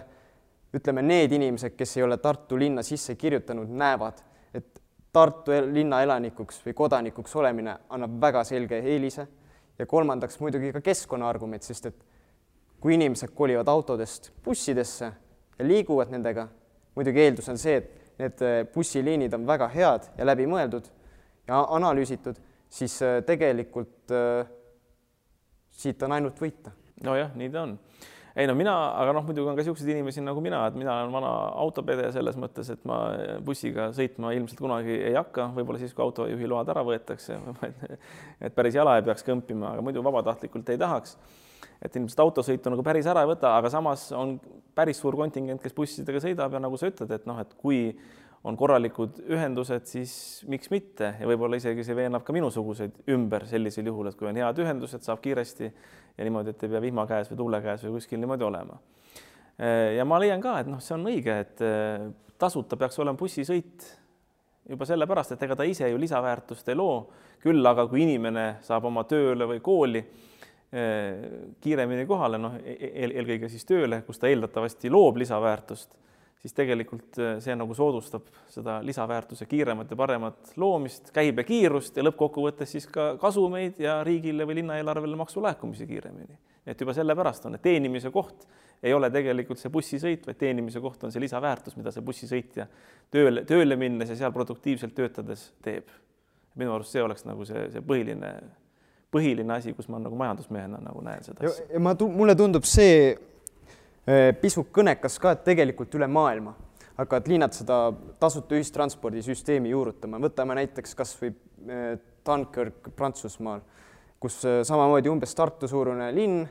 Ütleme, 0.76 1.04
need 1.06 1.32
inimesed, 1.36 1.76
kes 1.78 1.98
ei 1.98 2.04
ole 2.04 2.18
Tartu 2.22 2.58
linna 2.60 2.84
sisse 2.84 3.16
kirjutanud, 3.16 3.70
näevad, 3.70 4.20
et 4.54 4.82
Tartu 5.16 5.56
linna 5.72 6.02
elanikuks 6.04 6.60
või 6.66 6.76
kodanikuks 6.76 7.36
olemine 7.40 7.78
annab 7.90 8.18
väga 8.22 8.44
selge 8.48 8.82
eelise 8.84 9.28
ja 9.80 9.86
kolmandaks 9.88 10.40
muidugi 10.40 10.74
ka 10.76 10.82
keskkonnaargument, 10.84 11.64
sest 11.64 11.92
et 11.92 12.02
kui 12.80 12.96
inimesed 12.96 13.32
kolivad 13.36 13.68
autodest 13.72 14.32
bussidesse 14.44 15.12
ja 15.60 15.68
liiguvad 15.68 16.12
nendega, 16.12 16.48
muidugi 16.96 17.24
eeldus 17.24 17.50
on 17.50 17.60
see, 17.60 17.80
et 17.80 18.20
need 18.20 18.44
äh, 18.44 18.60
bussiliinid 18.74 19.34
on 19.36 19.48
väga 19.48 19.68
head 19.74 20.10
ja 20.18 20.28
läbimõeldud 20.28 20.88
ja 21.48 21.62
analüüsitud, 21.76 22.38
siis 22.72 22.96
äh, 23.04 23.22
tegelikult 23.28 24.12
äh, 24.12 24.48
siit 25.72 26.04
on 26.04 26.16
ainult 26.16 26.40
võita. 26.42 26.72
nojah, 27.04 27.34
nii 27.36 27.50
ta 27.52 27.64
on. 27.66 27.78
Ei 28.36 28.48
no 28.50 28.56
mina, 28.58 28.74
aga 29.00 29.14
noh, 29.16 29.24
muidugi 29.24 29.48
on 29.48 29.56
ka 29.56 29.64
niisuguseid 29.64 29.94
inimesi 29.94 30.24
nagu 30.24 30.42
mina, 30.44 30.66
et 30.68 30.76
mina 30.76 30.98
olen 31.06 31.14
vana 31.16 31.32
autopede 31.64 32.10
selles 32.12 32.36
mõttes, 32.40 32.68
et 32.74 32.82
ma 32.88 32.98
bussiga 33.48 33.88
sõitma 33.96 34.34
ilmselt 34.36 34.60
kunagi 34.60 34.92
ei 34.98 35.16
hakka, 35.16 35.48
võib-olla 35.56 35.80
siis, 35.80 35.94
kui 35.96 36.04
autojuhi 36.04 36.50
load 36.52 36.72
ära 36.74 36.84
võetakse, 36.84 37.38
et 38.46 38.58
päris 38.58 38.76
jala 38.76 38.98
ei 39.00 39.06
peaks 39.08 39.24
kõmpima, 39.28 39.72
aga 39.72 39.86
muidu 39.86 40.04
vabatahtlikult 40.04 40.74
ei 40.74 40.82
tahaks. 40.82 41.16
Et 41.84 41.96
ilmselt 41.96 42.22
autosõitu 42.24 42.72
nagu 42.72 42.84
päris 42.88 43.08
ära 43.12 43.24
ei 43.24 43.30
võta, 43.30 43.54
aga 43.56 43.72
samas 43.72 44.08
on 44.16 44.36
päris 44.76 45.00
suur 45.00 45.16
kontingent, 45.20 45.62
kes 45.64 45.76
bussidega 45.76 46.22
sõidab 46.24 46.56
ja 46.56 46.62
nagu 46.64 46.80
sa 46.80 46.92
ütled, 46.92 47.12
et 47.12 47.28
noh, 47.28 47.40
et 47.40 47.52
kui 47.60 47.88
on 48.46 48.58
korralikud 48.58 49.24
ühendused, 49.34 49.88
siis 49.90 50.12
miks 50.50 50.70
mitte 50.70 51.16
ja 51.18 51.28
võib-olla 51.28 51.58
isegi 51.58 51.84
see 51.86 51.98
veenab 51.98 52.24
ka 52.26 52.34
minusuguseid 52.36 53.08
ümber 53.16 53.48
sellisel 53.50 53.90
juhul, 53.90 54.12
et 54.12 54.18
kui 54.20 54.30
on 54.30 54.38
head 54.38 54.62
ühendused, 54.62 55.02
saab 55.06 55.24
kiiresti 55.24 55.70
ja 55.70 56.28
niimoodi, 56.28 56.54
et 56.54 56.66
ei 56.66 56.74
pea 56.76 56.82
vihma 56.84 57.08
käes 57.10 57.32
või 57.32 57.40
tuule 57.42 57.62
käes 57.66 57.86
või 57.88 57.96
kuskil 57.98 58.22
niimoodi 58.22 58.46
olema. 58.46 58.78
ja 59.98 60.06
ma 60.06 60.20
leian 60.22 60.44
ka, 60.44 60.60
et 60.62 60.70
noh, 60.70 60.82
see 60.84 60.94
on 60.98 61.10
õige, 61.10 61.40
et 61.42 61.66
eh, 61.66 62.06
tasuta 62.38 62.78
peaks 62.78 63.00
olema 63.02 63.18
bussisõit 63.18 63.90
juba 64.70 64.86
sellepärast, 64.86 65.34
et 65.34 65.48
ega 65.48 65.58
ta 65.58 65.66
ise 65.66 65.90
ju 65.90 65.98
lisaväärtust 66.02 66.70
ei 66.70 66.78
loo, 66.78 67.02
küll 67.42 67.66
aga 67.66 67.88
kui 67.90 68.04
inimene 68.06 68.48
saab 68.66 68.86
oma 68.92 69.08
tööle 69.10 69.50
või 69.50 69.62
kooli 69.66 70.04
eh, 70.06 71.58
kiiremini 71.66 72.06
kohale, 72.06 72.38
noh 72.38 72.60
eel, 72.62 73.10
eelkõige 73.10 73.50
siis 73.50 73.66
tööle, 73.66 74.04
kus 74.06 74.22
ta 74.22 74.30
eeldatavasti 74.30 74.94
loob 74.94 75.18
lisaväärtust 75.24 75.98
siis 76.46 76.54
tegelikult 76.54 77.18
äh, 77.18 77.38
see 77.42 77.56
nagu 77.58 77.74
soodustab 77.74 78.28
seda 78.54 78.78
lisaväärtuse 78.86 79.48
kiiremat 79.50 79.90
ja 79.90 79.98
paremat 79.98 80.52
loomist, 80.62 81.10
käibekiirust 81.16 81.98
ja 81.98 82.06
lõppkokkuvõttes 82.06 82.76
siis 82.76 82.86
ka 82.92 83.16
kasumeid 83.22 83.82
ja 83.82 83.98
riigile 84.06 84.46
või 84.46 84.60
linnaeelarvele 84.60 85.18
maksulaekumisi 85.18 85.88
kiiremini. 85.90 86.38
et 86.66 86.82
juba 86.82 86.94
sellepärast 86.94 87.50
on, 87.50 87.58
et 87.58 87.66
teenimise 87.66 88.12
koht 88.14 88.46
ei 88.84 88.94
ole 88.94 89.10
tegelikult 89.10 89.58
see 89.58 89.74
bussisõit, 89.74 90.26
vaid 90.28 90.38
teenimise 90.38 90.82
koht 90.82 91.04
on 91.04 91.14
see 91.14 91.24
lisaväärtus, 91.24 91.78
mida 91.80 91.94
see 91.94 92.06
bussisõitja 92.06 92.68
tööle, 93.12 93.42
tööle 93.50 93.78
minnes 93.80 94.12
ja 94.14 94.18
seal 94.20 94.34
produktiivselt 94.36 94.94
töötades 94.94 95.50
teeb. 95.66 95.90
minu 96.56 96.72
arust 96.72 96.94
see 96.94 97.02
oleks 97.04 97.26
nagu 97.26 97.46
see, 97.46 97.66
see 97.74 97.82
põhiline, 97.82 98.30
põhiline 99.12 99.58
asi, 99.58 99.74
kus 99.74 99.90
ma 99.90 99.98
nagu 100.00 100.16
majandusmehena 100.16 100.78
nagu 100.84 101.02
näen 101.02 101.24
seda 101.26 101.50
asja. 101.50 101.66
ja 101.74 101.80
ma, 101.80 101.96
mulle 102.06 102.36
tundub 102.36 102.70
see 102.70 103.16
pisut 104.42 104.70
kõnekas 104.72 105.20
ka, 105.20 105.32
et 105.34 105.44
tegelikult 105.48 105.96
üle 105.98 106.08
maailma 106.08 106.54
hakkavad 106.98 107.28
linnad 107.28 107.56
seda 107.56 107.80
tasuta 108.20 108.56
ühistranspordisüsteemi 108.56 109.72
juurutama, 109.74 110.20
võtame 110.24 110.56
näiteks 110.62 110.96
kas 110.96 111.16
või 111.20 111.32
äh, 111.32 111.96
Dunkirk 112.26 112.92
Prantsusmaal, 112.96 113.64
kus 114.22 114.40
äh, 114.48 114.62
samamoodi 114.68 115.12
umbes 115.12 115.36
Tartu 115.36 115.68
suurune 115.68 116.12
linn 116.16 116.46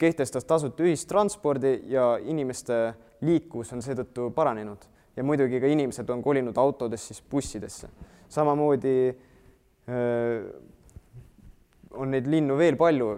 kehtestas 0.00 0.44
tasuta 0.48 0.84
ühistranspordi 0.84 1.78
ja 1.92 2.14
inimeste 2.24 2.94
liikuvus 3.24 3.72
on 3.72 3.84
seetõttu 3.84 4.30
paranenud. 4.36 4.82
Ja 5.16 5.24
muidugi 5.24 5.60
ka 5.60 5.68
inimesed 5.72 6.08
on 6.12 6.22
kolinud 6.24 6.56
autodest 6.60 7.08
siis 7.08 7.22
bussidesse. 7.30 7.88
samamoodi 8.28 9.16
öö, 9.88 10.42
on 11.90 12.10
neid 12.10 12.26
linnu 12.26 12.58
veel 12.58 12.76
palju, 12.76 13.14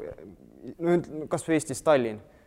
kas 1.29 1.49
või 1.49 1.57
Eestis 1.57 1.83
Tallinn. 1.83 2.21
Äh, 2.21 2.38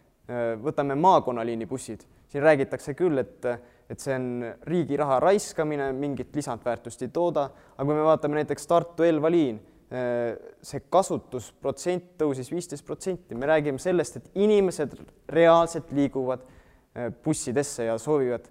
võtame 0.62 0.96
maakonnaliini 1.00 1.68
bussid, 1.70 2.04
siin 2.32 2.44
räägitakse 2.44 2.94
küll, 2.98 3.22
et, 3.22 3.48
et 3.92 4.00
see 4.00 4.16
on 4.16 4.46
riigi 4.70 5.00
raha 5.00 5.20
raiskamine, 5.24 5.92
mingit 5.98 6.36
lisandväärtust 6.36 7.04
ei 7.06 7.12
tooda, 7.14 7.50
aga 7.76 7.88
kui 7.88 7.98
me 7.98 8.08
vaatame 8.08 8.40
näiteks 8.40 8.70
Tartu-Elva 8.70 9.32
liin, 9.34 9.60
äh, 9.92 10.38
see 10.64 10.86
kasutusprotsent 10.94 12.16
tõusis 12.22 12.52
viisteist 12.54 12.88
protsenti, 12.88 13.36
me 13.36 13.50
räägime 13.52 13.82
sellest, 13.82 14.22
et 14.22 14.42
inimesed 14.46 14.96
reaalselt 15.36 15.92
liiguvad 15.96 16.46
äh, 16.48 17.12
bussidesse 17.24 17.90
ja 17.90 18.00
soovivad 18.02 18.50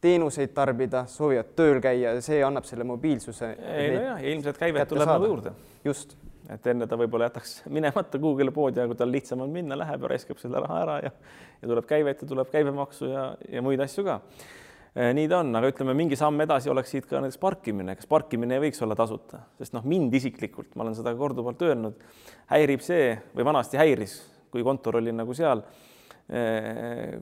teenuseid 0.00 0.50
tarbida, 0.52 1.06
soovivad 1.08 1.54
tööl 1.56 1.78
käia 1.80 2.14
ja 2.16 2.24
see 2.24 2.40
annab 2.44 2.66
selle 2.68 2.84
mobiilsuse. 2.88 3.54
ei 3.64 3.94
nojah, 3.94 4.24
ilmselt 4.32 4.60
käivet 4.60 4.88
tuleb 4.88 5.08
nagu 5.08 5.28
juurde. 5.30 5.52
just 5.84 6.16
et 6.50 6.66
enne 6.72 6.88
ta 6.90 6.98
võib-olla 6.98 7.28
jätaks 7.28 7.60
minemata 7.76 8.18
Google'i 8.22 8.54
poodi, 8.54 8.80
aga 8.80 8.90
kui 8.92 8.98
tal 8.98 9.12
lihtsam 9.12 9.44
on 9.44 9.52
minna, 9.54 9.78
läheb 9.78 10.06
ja 10.06 10.12
raiskab 10.14 10.40
selle 10.42 10.62
raha 10.62 10.80
ära 10.84 10.96
ja 11.04 11.12
ja 11.60 11.68
tuleb 11.68 11.86
käivet 11.86 12.22
ja 12.22 12.28
tuleb 12.28 12.50
käibemaksu 12.50 13.10
ja, 13.10 13.26
ja 13.52 13.62
muid 13.62 13.80
asju 13.84 14.04
ka. 14.06 14.20
Eh, 14.90 15.12
nii 15.14 15.28
ta 15.30 15.42
on, 15.44 15.52
aga 15.54 15.68
ütleme, 15.70 15.94
mingi 15.94 16.16
samm 16.18 16.40
edasi 16.42 16.70
oleks 16.72 16.90
siit 16.90 17.04
ka 17.06 17.20
näiteks 17.22 17.38
parkimine, 17.38 17.94
kas 17.98 18.08
parkimine 18.10 18.56
ei 18.56 18.64
võiks 18.64 18.80
olla 18.82 18.96
tasuta, 18.98 19.44
sest 19.60 19.76
noh, 19.76 19.84
mind 19.86 20.14
isiklikult, 20.18 20.72
ma 20.74 20.86
olen 20.86 20.96
seda 20.98 21.12
korduvalt 21.18 21.62
öelnud, 21.62 22.00
häirib 22.50 22.82
see 22.82 23.12
või 23.36 23.46
vanasti 23.52 23.78
häiris, 23.78 24.16
kui 24.50 24.64
kontor 24.66 24.98
oli 24.98 25.14
nagu 25.14 25.36
seal 25.36 25.62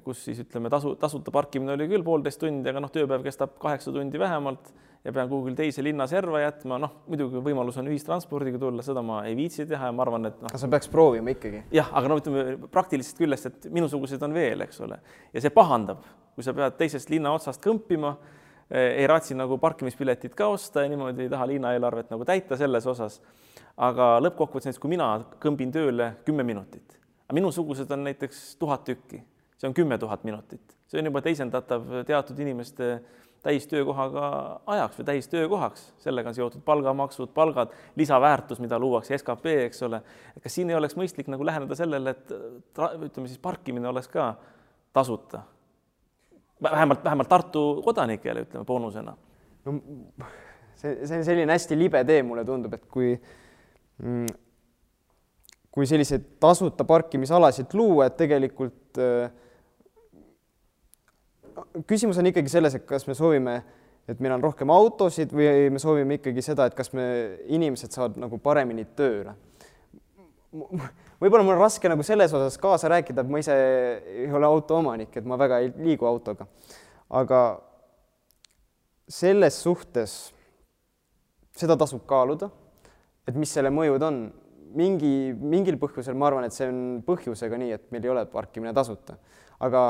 kus 0.05 0.27
siis 0.27 0.43
ütleme, 0.43 0.69
tasu, 0.69 0.93
tasuta 1.00 1.33
parkimine 1.33 1.73
oli 1.73 1.87
küll 1.88 2.05
poolteist 2.05 2.43
tundi, 2.43 2.69
aga 2.69 2.83
noh, 2.85 2.93
tööpäev 2.93 3.23
kestab 3.25 3.55
kaheksa 3.62 3.95
tundi 3.95 4.21
vähemalt 4.21 4.69
ja 5.05 5.12
pean 5.15 5.29
kuhugi 5.31 5.55
teise 5.57 5.83
linna 5.85 6.07
serva 6.11 6.43
jätma, 6.43 6.77
noh 6.83 6.95
muidugi 7.09 7.41
võimalus 7.45 7.79
on 7.81 7.88
ühistranspordiga 7.88 8.61
tulla, 8.61 8.85
seda 8.85 9.03
ma 9.07 9.23
ei 9.29 9.37
viitsi 9.38 9.67
teha 9.69 9.88
ja 9.88 9.95
ma 9.95 10.05
arvan, 10.05 10.29
et 10.29 10.41
noh. 10.43 10.50
aga 10.50 10.61
sa 10.61 10.69
peaks 10.69 10.91
proovima 10.93 11.33
ikkagi. 11.33 11.62
jah, 11.73 11.88
aga 11.97 12.11
no 12.11 12.19
ütleme 12.21 12.69
praktilisest 12.73 13.23
küljest, 13.23 13.49
et 13.49 13.71
minusuguseid 13.73 14.27
on 14.27 14.37
veel, 14.37 14.67
eks 14.67 14.83
ole, 14.85 15.00
ja 15.33 15.45
see 15.45 15.55
pahandab, 15.55 16.05
kui 16.35 16.45
sa 16.45 16.55
pead 16.57 16.77
teisest 16.81 17.12
linna 17.15 17.33
otsast 17.37 17.62
kõmpima, 17.65 18.17
ei 18.69 19.07
raatsi 19.09 19.33
nagu 19.38 19.57
parkimispiletit 19.62 20.35
ka 20.37 20.50
osta 20.53 20.85
ja 20.85 20.93
niimoodi 20.93 21.25
ei 21.25 21.33
taha 21.33 21.47
linnaeelarvet 21.49 22.11
nagu 22.12 22.27
täita 22.29 22.59
selles 22.61 22.85
osas. 22.87 23.23
aga 23.79 24.19
lõppkokkuvõttes 24.21 24.67
näiteks, 24.67 24.83
kui 24.83 24.91
mina 24.91 25.07
kõmbin 25.41 25.73
tööle 25.73 26.17
kümme 26.27 26.45
minutit, 26.45 26.98
aga 27.28 27.37
minusugused 27.37 27.90
on 27.92 28.04
näiteks 28.08 28.56
tuhat 28.56 28.85
tükki, 28.88 29.23
see 29.61 29.68
on 29.68 29.75
kümme 29.76 29.99
tuhat 30.00 30.25
minutit, 30.25 30.76
see 30.88 31.00
on 31.02 31.11
juba 31.11 31.20
teisendatav 31.25 31.85
teatud 32.08 32.38
inimeste 32.40 32.97
täistöökohaga 33.44 34.28
ajaks 34.66 34.99
või 34.99 35.06
täistöökohaks, 35.11 35.85
sellega 36.02 36.32
on 36.32 36.35
seotud 36.35 36.64
palgamaksud, 36.64 37.30
palgad, 37.37 37.76
lisaväärtus, 37.97 38.58
mida 38.64 38.78
luuakse, 38.80 39.18
skp, 39.20 39.52
eks 39.68 39.85
ole. 39.87 40.00
kas 40.42 40.56
siin 40.56 40.73
ei 40.73 40.76
oleks 40.76 40.97
mõistlik 40.99 41.28
nagu 41.30 41.47
läheneda 41.47 41.76
sellele, 41.78 42.16
et 42.16 42.32
ütleme 43.06 43.28
siis 43.28 43.38
parkimine 43.38 43.88
oleks 43.88 44.08
ka 44.08 44.32
tasuta? 44.92 45.44
vähemalt, 46.62 47.04
vähemalt 47.04 47.28
Tartu 47.28 47.82
kodanikele, 47.85 48.42
ütleme 48.42 48.64
boonusena. 48.64 49.16
no 49.64 49.75
see, 50.75 51.06
see 51.06 51.18
on 51.18 51.25
selline 51.25 51.52
hästi 51.52 51.78
libe 51.78 52.02
tee, 52.04 52.23
mulle 52.26 52.44
tundub, 52.44 52.75
et 52.75 52.87
kui 52.90 53.12
mm, 54.02 54.26
kui 55.78 55.87
selliseid 55.87 56.25
tasuta 56.42 56.82
parkimisalasid 56.82 57.70
luua, 57.78 58.08
et 58.08 58.16
tegelikult 58.18 58.99
äh, 58.99 59.28
küsimus 61.87 62.18
on 62.18 62.26
ikkagi 62.30 62.50
selles, 62.50 62.75
et 62.75 62.87
kas 62.88 63.06
me 63.06 63.14
soovime, 63.14 63.54
et 64.11 64.18
meil 64.25 64.35
on 64.35 64.42
rohkem 64.42 64.73
autosid 64.75 65.30
või 65.37 65.68
me 65.70 65.82
soovime 65.82 66.18
ikkagi 66.18 66.42
seda, 66.42 66.66
et 66.66 66.75
kas 66.75 66.90
me, 66.97 67.04
inimesed 67.54 67.94
saavad 67.94 68.18
nagu 68.18 68.40
paremini 68.42 68.88
tööle. 68.99 69.37
võib-olla 71.20 71.44
mul 71.44 71.54
on 71.54 71.61
raske 71.62 71.90
nagu 71.90 72.02
selles 72.02 72.35
osas 72.35 72.58
kaasa 72.58 72.90
rääkida, 72.90 73.23
et 73.23 73.30
ma 73.30 73.38
ise 73.38 73.54
ei 74.25 74.32
ole 74.35 74.50
autoomanik, 74.50 75.14
et 75.14 75.25
ma 75.25 75.38
väga 75.38 75.61
ei 75.62 75.70
liigu 75.76 76.11
autoga. 76.11 76.47
aga 77.08 77.62
selles 79.08 79.62
suhtes 79.62 80.35
seda 81.56 81.76
tasub 81.76 82.02
kaaluda, 82.06 82.50
et 83.28 83.37
mis 83.37 83.50
selle 83.52 83.70
mõjud 83.70 84.02
on. 84.04 84.20
Mingi, 84.76 85.32
mingil 85.32 85.78
põhjusel 85.80 86.16
ma 86.18 86.28
arvan, 86.28 86.46
et 86.48 86.56
see 86.56 86.68
on 86.68 87.02
põhjusega 87.06 87.58
nii, 87.60 87.72
et 87.76 87.90
meil 87.94 88.04
ei 88.04 88.12
ole 88.14 88.26
parkimine 88.32 88.75
tasuta. 88.76 89.16
aga 89.60 89.82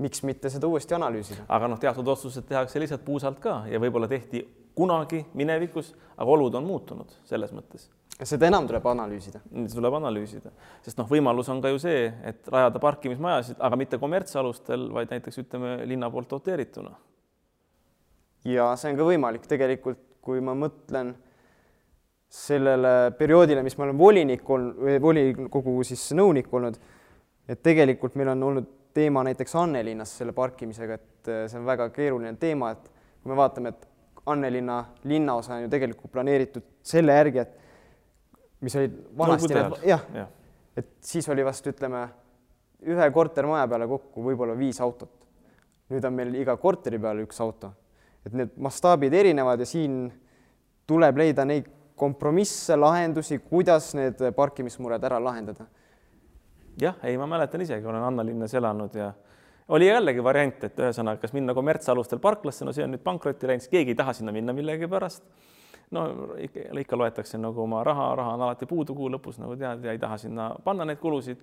miks 0.00 0.22
mitte 0.22 0.50
seda 0.50 0.68
uuesti 0.70 0.96
analüüsida. 0.96 1.44
aga 1.48 1.68
noh, 1.68 1.78
teatud 1.80 2.08
otsused 2.08 2.46
tehakse 2.48 2.80
lihtsalt 2.80 3.04
puusalt 3.04 3.40
ka 3.42 3.62
ja 3.70 3.80
võib-olla 3.82 4.08
tehti 4.08 4.42
kunagi 4.76 5.24
minevikus, 5.34 5.94
aga 6.16 6.36
olud 6.36 6.54
on 6.54 6.64
muutunud 6.64 7.16
selles 7.28 7.52
mõttes. 7.52 7.88
seda 8.22 8.48
enam 8.48 8.66
tuleb 8.68 8.86
analüüsida. 8.86 9.40
tuleb 9.74 9.98
analüüsida, 10.00 10.52
sest 10.84 10.98
noh, 11.00 11.08
võimalus 11.08 11.48
on 11.52 11.62
ka 11.62 11.72
ju 11.72 11.80
see, 11.82 12.08
et 12.24 12.48
rajada 12.48 12.82
parkimismajasid, 12.82 13.56
aga 13.58 13.76
mitte 13.76 13.98
kommertsalustel, 13.98 14.88
vaid 14.92 15.12
näiteks 15.12 15.42
ütleme 15.44 15.78
linna 15.88 16.10
poolt 16.10 16.30
doteerituna. 16.30 16.94
ja 18.44 18.70
see 18.76 18.92
on 18.92 19.00
ka 19.00 19.10
võimalik 19.12 19.48
tegelikult, 19.48 20.06
kui 20.20 20.40
ma 20.44 20.54
mõtlen 20.54 21.14
sellele 22.30 23.10
perioodile, 23.18 23.62
mis 23.66 23.74
ma 23.78 23.88
olen 23.88 23.98
volinik 23.98 24.50
olnud 24.50 25.00
volikogu 25.02 25.80
siis 25.86 26.12
nõunik 26.14 26.52
olnud, 26.54 26.76
et 27.50 27.62
tegelikult 27.62 28.14
meil 28.18 28.30
on 28.36 28.44
olnud 28.50 28.68
teema 28.94 29.24
näiteks 29.26 29.54
Annelinnas 29.58 30.12
selle 30.20 30.34
parkimisega, 30.34 30.98
et 30.98 31.30
äh, 31.30 31.44
see 31.50 31.58
on 31.58 31.66
väga 31.66 31.88
keeruline 31.94 32.36
teema, 32.38 32.72
et 32.76 32.86
kui 33.22 33.32
me 33.32 33.38
vaatame, 33.38 33.74
et 33.74 33.88
Annelinna 34.30 34.84
linnaosa 35.10 35.56
on 35.56 35.64
ju 35.64 35.72
tegelikult 35.72 36.12
planeeritud 36.12 36.66
selle 36.86 37.16
järgi, 37.16 37.42
et 37.42 37.56
mis 38.62 38.76
olid 38.78 38.96
vanasti 39.18 39.54
no,, 39.56 39.80
jah 39.86 40.04
ja., 40.14 40.26
et 40.78 40.92
siis 41.04 41.26
oli 41.32 41.42
vast 41.44 41.66
ütleme 41.66 42.04
ühe 42.86 43.10
kortermaja 43.12 43.66
peale 43.68 43.88
kokku 43.90 44.22
võib-olla 44.24 44.54
viis 44.56 44.78
autot. 44.80 45.10
nüüd 45.90 46.04
on 46.06 46.14
meil 46.14 46.34
iga 46.38 46.54
korteri 46.56 47.00
peale 47.02 47.24
üks 47.26 47.40
auto, 47.42 47.72
et 48.22 48.36
need 48.36 48.54
mastaabid 48.62 49.14
erinevad 49.18 49.60
ja 49.60 49.66
siin 49.66 50.04
tuleb 50.86 51.18
leida 51.18 51.44
neid 51.48 51.66
kompromisse, 52.00 52.76
lahendusi, 52.76 53.38
kuidas 53.44 53.92
need 53.98 54.22
parkimismured 54.36 55.04
ära 55.04 55.20
lahendada 55.22 55.68
jah, 56.80 56.96
ei, 57.02 57.18
ma 57.18 57.26
mäletan 57.26 57.60
isegi, 57.60 57.86
olen 57.86 58.02
Annalinnas 58.02 58.54
elanud 58.54 58.94
ja 58.94 59.12
oli 59.68 59.86
jällegi 59.86 60.22
variant, 60.24 60.64
et 60.64 60.78
ühesõnaga, 60.78 61.20
kas 61.22 61.34
minna 61.36 61.54
kommertsalustel 61.54 62.18
parklasse, 62.22 62.64
no 62.66 62.74
see 62.74 62.84
on 62.84 62.94
nüüd 62.94 63.04
pankrotti 63.04 63.48
läinud, 63.48 63.64
siis 63.64 63.72
keegi 63.72 63.94
ei 63.94 63.98
taha 63.98 64.14
sinna 64.16 64.32
minna 64.34 64.54
millegipärast. 64.56 65.22
no 65.90 66.06
ikka, 66.38 66.70
ikka 66.80 66.98
loetakse 66.98 67.38
nagu 67.38 67.62
oma 67.62 67.84
raha, 67.84 68.14
raha 68.16 68.34
on 68.34 68.42
alati 68.46 68.66
puudu 68.66 68.94
kuu 68.94 69.10
lõpus, 69.10 69.38
nagu 69.42 69.56
tead, 69.58 69.84
ja 69.84 69.92
ei 69.92 69.98
taha 69.98 70.18
sinna 70.18 70.50
panna 70.64 70.84
neid 70.84 70.98
kulusid. 70.98 71.38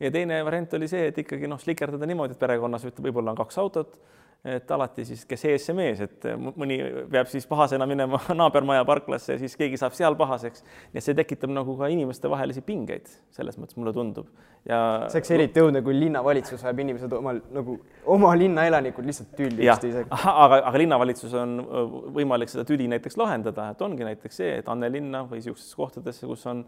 ja 0.00 0.10
teine 0.10 0.44
variant 0.44 0.74
oli 0.74 0.88
see, 0.88 1.08
et 1.08 1.18
ikkagi 1.18 1.48
noh, 1.48 1.60
slikerdada 1.60 2.06
niimoodi, 2.06 2.36
et 2.36 2.38
perekonnas 2.38 2.84
võib-olla 2.84 3.32
on 3.32 3.40
kaks 3.40 3.58
autot 3.58 3.98
et 4.44 4.70
alati 4.76 5.06
siis, 5.08 5.22
kes 5.24 5.44
ees, 5.48 5.62
see 5.64 5.74
mees, 5.76 6.00
et 6.04 6.26
mõni 6.36 6.76
peab 7.12 7.28
siis 7.32 7.46
pahasena 7.48 7.86
minema 7.88 8.18
naabermaja 8.40 8.84
parklasse 8.84 9.34
ja 9.34 9.40
siis 9.40 9.56
keegi 9.56 9.78
saab 9.80 9.96
seal 9.96 10.16
pahaseks. 10.20 10.64
nii 10.92 11.00
et 11.00 11.06
see 11.06 11.16
tekitab 11.16 11.52
nagu 11.54 11.76
ka 11.78 11.88
inimestevahelisi 11.92 12.60
pingeid, 12.66 13.08
selles 13.32 13.56
mõttes 13.60 13.78
mulle 13.80 13.94
tundub. 13.96 14.28
ja 14.68 14.80
see 15.08 15.22
oleks 15.22 15.32
eriti 15.38 15.64
õudne, 15.64 15.80
kui 15.86 15.96
linnavalitsus 15.96 16.64
ajab 16.64 16.84
inimesed 16.84 17.16
omal 17.16 17.40
nagu 17.56 17.78
oma 18.16 18.34
linna 18.36 18.66
elanikud 18.68 19.08
lihtsalt 19.08 19.32
tülli 19.38 19.64
üksteisega. 19.64 20.12
aga, 20.12 20.60
aga 20.60 20.84
linnavalitsus 20.84 21.36
on 21.40 21.56
võimalik 22.20 22.52
seda 22.52 22.68
tüli 22.68 22.90
näiteks 22.92 23.16
lahendada, 23.20 23.70
et 23.72 23.80
ongi 23.88 24.04
näiteks 24.04 24.42
see, 24.42 24.58
et 24.60 24.68
Anne 24.68 24.92
linna 24.92 25.24
või 25.24 25.40
niisugusesse 25.40 25.80
kohtadesse, 25.80 26.28
kus 26.28 26.44
on 26.52 26.66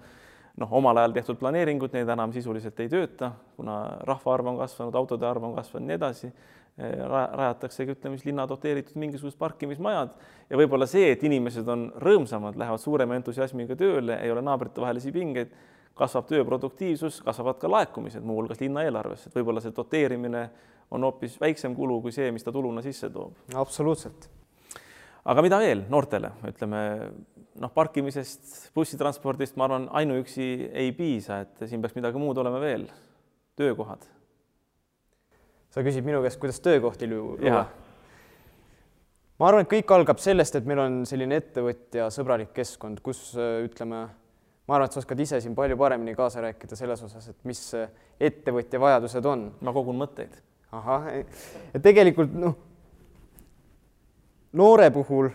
noh, 0.57 0.77
omal 0.81 0.97
ajal 0.97 1.13
tehtud 1.13 1.37
planeeringud, 1.37 1.93
need 1.93 2.09
enam 2.09 2.33
sisuliselt 2.33 2.79
ei 2.81 2.89
tööta, 2.89 3.35
kuna 3.61 3.83
rahvaarv 4.09 4.55
on 4.55 4.63
kasvanud, 4.65 4.97
autode 4.97 5.29
arv 5.29 5.45
on 5.45 5.59
kasvanud, 5.59 5.91
nii 5.91 6.01
edasi 6.01 6.33
rajataksegi, 6.77 7.95
ütleme 7.97 8.19
siis 8.19 8.27
linna 8.29 8.45
doteeritud 8.49 8.99
mingisugused 9.01 9.39
parkimismajad. 9.41 10.13
Ja 10.51 10.59
võib-olla 10.61 10.87
see, 10.89 11.09
et 11.15 11.23
inimesed 11.25 11.69
on 11.73 11.89
rõõmsamad, 12.03 12.59
lähevad 12.61 12.83
suurema 12.83 13.17
entusiasmiga 13.17 13.77
tööle, 13.81 14.19
ei 14.21 14.33
ole 14.33 14.43
naabritevahelisi 14.45 15.13
pingeid, 15.15 15.55
kasvab 15.97 16.27
töö 16.29 16.45
produktiivsus, 16.45 17.23
kasvavad 17.25 17.57
ka 17.63 17.71
laekumised, 17.73 18.25
muuhulgas 18.27 18.61
linna 18.61 18.85
eelarvesse, 18.85 19.31
et 19.31 19.39
võib-olla 19.39 19.63
see 19.65 19.73
doteerimine 19.77 20.43
on 20.93 21.07
hoopis 21.09 21.39
väiksem 21.41 21.75
kulu 21.75 22.03
kui 22.05 22.13
see, 22.13 22.29
mis 22.35 22.45
ta 22.45 22.53
tuluna 22.53 22.85
sisse 22.85 23.09
toob. 23.11 23.33
absoluutselt. 23.57 24.29
aga 25.25 25.43
mida 25.43 25.59
veel 25.59 25.87
noortele, 25.89 26.35
ütleme 26.47 26.83
noh, 27.57 27.73
parkimisest, 27.73 28.69
bussitranspordist, 28.77 29.57
ma 29.57 29.65
arvan, 29.65 29.89
ainuüksi 29.97 30.51
ei 30.77 30.93
piisa, 30.93 31.41
et 31.41 31.65
siin 31.65 31.81
peaks 31.81 31.97
midagi 31.97 32.21
muud 32.21 32.37
olema 32.45 32.61
veel, 32.61 32.85
töökohad 33.57 34.05
sa 35.77 35.83
küsid 35.85 36.07
minu 36.09 36.23
käest, 36.25 36.39
kuidas 36.41 36.63
töökohti 36.65 37.09
luua. 37.11 37.67
ma 39.37 39.49
arvan, 39.51 39.67
et 39.67 39.73
kõik 39.75 39.91
algab 39.93 40.21
sellest, 40.23 40.57
et 40.57 40.69
meil 40.69 40.81
on 40.81 41.03
selline 41.09 41.37
ettevõtja 41.37 42.07
sõbralik 42.15 42.55
keskkond, 42.57 43.03
kus 43.05 43.35
ütleme, 43.37 44.07
ma 44.09 44.79
arvan, 44.79 44.89
et 44.89 44.97
sa 44.97 45.03
oskad 45.03 45.21
ise 45.21 45.43
siin 45.45 45.57
palju 45.59 45.77
paremini 45.77 46.15
kaasa 46.17 46.47
rääkida 46.47 46.79
selles 46.81 47.03
osas, 47.05 47.29
et 47.29 47.45
mis 47.45 47.61
ettevõtja 48.17 48.81
vajadused 48.81 49.29
on. 49.29 49.51
ma 49.61 49.75
kogun 49.77 50.01
mõtteid. 50.01 50.41
ahah, 50.73 51.11
ja 51.75 51.83
tegelikult 51.85 52.33
noh, 52.33 52.57
noore 54.57 54.89
puhul 54.97 55.29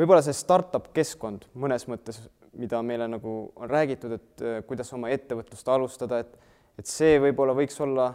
võib-olla 0.00 0.24
see 0.24 0.36
startup 0.36 0.88
keskkond 0.96 1.44
mõnes 1.52 1.84
mõttes, 1.92 2.22
mida 2.56 2.80
meile 2.82 3.04
nagu 3.08 3.52
on 3.52 3.68
räägitud, 3.68 4.16
et 4.16 4.48
kuidas 4.66 4.88
oma 4.96 5.12
ettevõtlust 5.12 5.68
alustada, 5.68 6.24
et, 6.24 6.32
et 6.80 6.88
see 6.88 7.20
võib-olla 7.20 7.52
võiks 7.52 7.76
olla 7.84 8.14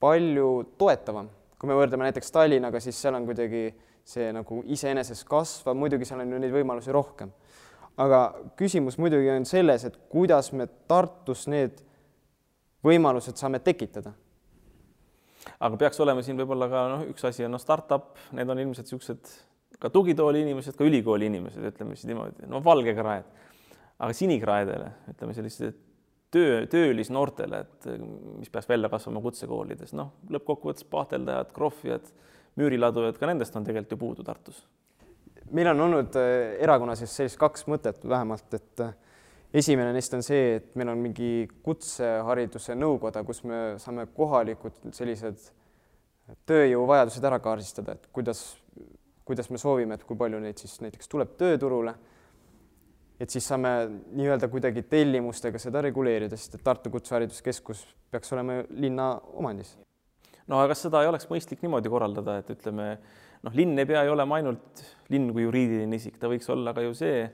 palju 0.00 0.50
toetavam. 0.78 1.28
kui 1.60 1.68
me 1.68 1.76
võrdleme 1.76 2.06
näiteks 2.06 2.32
Tallinnaga, 2.32 2.80
siis 2.80 2.96
seal 2.96 3.14
on 3.18 3.26
kuidagi 3.28 3.66
see 4.08 4.30
nagu 4.32 4.62
iseenesest 4.72 5.26
kasvav, 5.28 5.76
muidugi 5.76 6.08
seal 6.08 6.22
on 6.24 6.32
ju 6.32 6.38
neid 6.40 6.54
võimalusi 6.54 6.92
rohkem. 6.94 7.32
aga 8.00 8.20
küsimus 8.56 8.96
muidugi 8.98 9.28
on 9.30 9.44
selles, 9.44 9.84
et 9.84 9.96
kuidas 10.08 10.52
me 10.52 10.66
Tartus 10.88 11.46
need 11.48 11.82
võimalused 12.84 13.36
saame 13.36 13.60
tekitada. 13.60 14.12
aga 15.60 15.76
peaks 15.76 16.00
olema 16.00 16.22
siin 16.22 16.40
võib-olla 16.40 16.68
ka 16.68 16.88
noh, 16.94 17.04
üks 17.12 17.24
asi 17.28 17.44
on 17.44 17.54
noh, 17.56 17.60
startup, 17.60 18.16
need 18.32 18.48
on 18.48 18.58
ilmselt 18.58 18.88
niisugused 18.88 19.36
ka 19.80 19.88
tugitooli 19.92 20.42
inimesed, 20.44 20.76
ka 20.76 20.84
ülikooli 20.84 21.30
inimesed, 21.30 21.64
ütleme 21.72 21.96
siis 21.96 22.10
niimoodi, 22.10 22.48
no 22.48 22.60
valgekraed, 22.64 23.28
aga 24.00 24.16
sinikraedele, 24.16 24.90
ütleme 25.14 25.36
sellised 25.36 25.78
töö, 26.30 26.64
töölisnoortele, 26.70 27.64
et 27.64 27.88
mis 28.38 28.50
peaks 28.52 28.68
välja 28.70 28.90
kasvama 28.92 29.22
kutsekoolides, 29.24 29.94
noh, 29.98 30.12
lõppkokkuvõttes 30.30 30.86
pahteldajad, 30.90 31.52
krohvijad, 31.56 32.10
müüriladujad, 32.60 33.18
ka 33.18 33.30
nendest 33.30 33.56
on 33.58 33.66
tegelikult 33.66 33.96
ju 33.96 34.00
puudu 34.00 34.26
Tartus. 34.26 34.66
meil 35.50 35.66
on 35.66 35.80
olnud 35.80 36.16
äh, 36.16 36.56
erakonnas 36.62 37.00
just 37.02 37.16
sellist 37.18 37.38
kaks 37.38 37.66
mõtet 37.66 38.04
vähemalt, 38.08 38.54
et 38.54 38.82
äh, 38.84 38.92
esimene 39.52 39.92
neist 39.92 40.14
on 40.14 40.22
see, 40.22 40.60
et 40.60 40.76
meil 40.78 40.92
on 40.92 41.00
mingi 41.02 41.48
kutsehariduse 41.66 42.76
nõukoda, 42.78 43.24
kus 43.26 43.42
me 43.44 43.74
saame 43.82 44.06
kohalikud 44.14 44.92
sellised 44.94 45.50
tööjõuvajadused 46.46 47.26
ära 47.26 47.40
kaardistada, 47.42 47.96
et 47.96 48.06
kuidas, 48.14 48.44
kuidas 49.26 49.50
me 49.50 49.58
soovime, 49.58 49.98
et 49.98 50.06
kui 50.06 50.18
palju 50.18 50.38
neid 50.38 50.62
siis 50.62 50.78
näiteks 50.84 51.10
tuleb 51.10 51.34
tööturule 51.40 51.96
et 53.20 53.30
siis 53.30 53.44
saame 53.46 53.70
nii-öelda 54.16 54.48
kuidagi 54.48 54.82
tellimustega 54.88 55.60
seda 55.60 55.82
reguleerida, 55.84 56.38
sest 56.40 56.56
et 56.56 56.64
Tartu 56.64 56.92
Kutsehariduskeskus 56.94 57.84
peaks 58.10 58.32
olema 58.32 58.62
linna 58.70 59.12
omandis. 59.36 59.76
no 60.48 60.58
aga 60.58 60.72
kas 60.72 60.86
seda 60.86 61.02
ei 61.02 61.10
oleks 61.10 61.28
mõistlik 61.30 61.60
niimoodi 61.62 61.92
korraldada, 61.92 62.38
et 62.40 62.48
ütleme 62.56 62.94
noh, 63.44 63.54
linn 63.54 63.78
ei 63.78 63.86
pea 63.88 64.06
ju 64.08 64.16
olema 64.16 64.40
ainult 64.40 64.82
linn 65.12 65.30
kui 65.34 65.44
juriidiline 65.44 66.00
isik, 66.00 66.16
ta 66.18 66.32
võiks 66.32 66.48
olla 66.52 66.74
ka 66.76 66.84
ju 66.86 66.96
see 66.96 67.28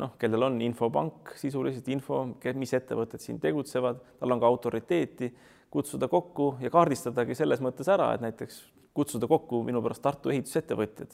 noh, 0.00 0.16
kellel 0.18 0.48
on 0.48 0.58
infopank, 0.64 1.34
sisuliselt 1.38 1.88
info, 1.92 2.22
mis 2.56 2.74
ettevõtted 2.76 3.22
siin 3.22 3.40
tegutsevad, 3.42 4.00
tal 4.20 4.34
on 4.34 4.42
ka 4.42 4.48
autoriteeti, 4.48 5.30
kutsuda 5.70 6.08
kokku 6.10 6.54
ja 6.64 6.70
kaardistadagi 6.72 7.36
selles 7.38 7.60
mõttes 7.62 7.88
ära, 7.92 8.10
et 8.14 8.24
näiteks 8.24 8.62
kutsuda 8.96 9.28
kokku 9.30 9.62
minu 9.66 9.82
pärast 9.84 10.02
Tartu 10.02 10.32
ehitusettevõtjad. 10.34 11.12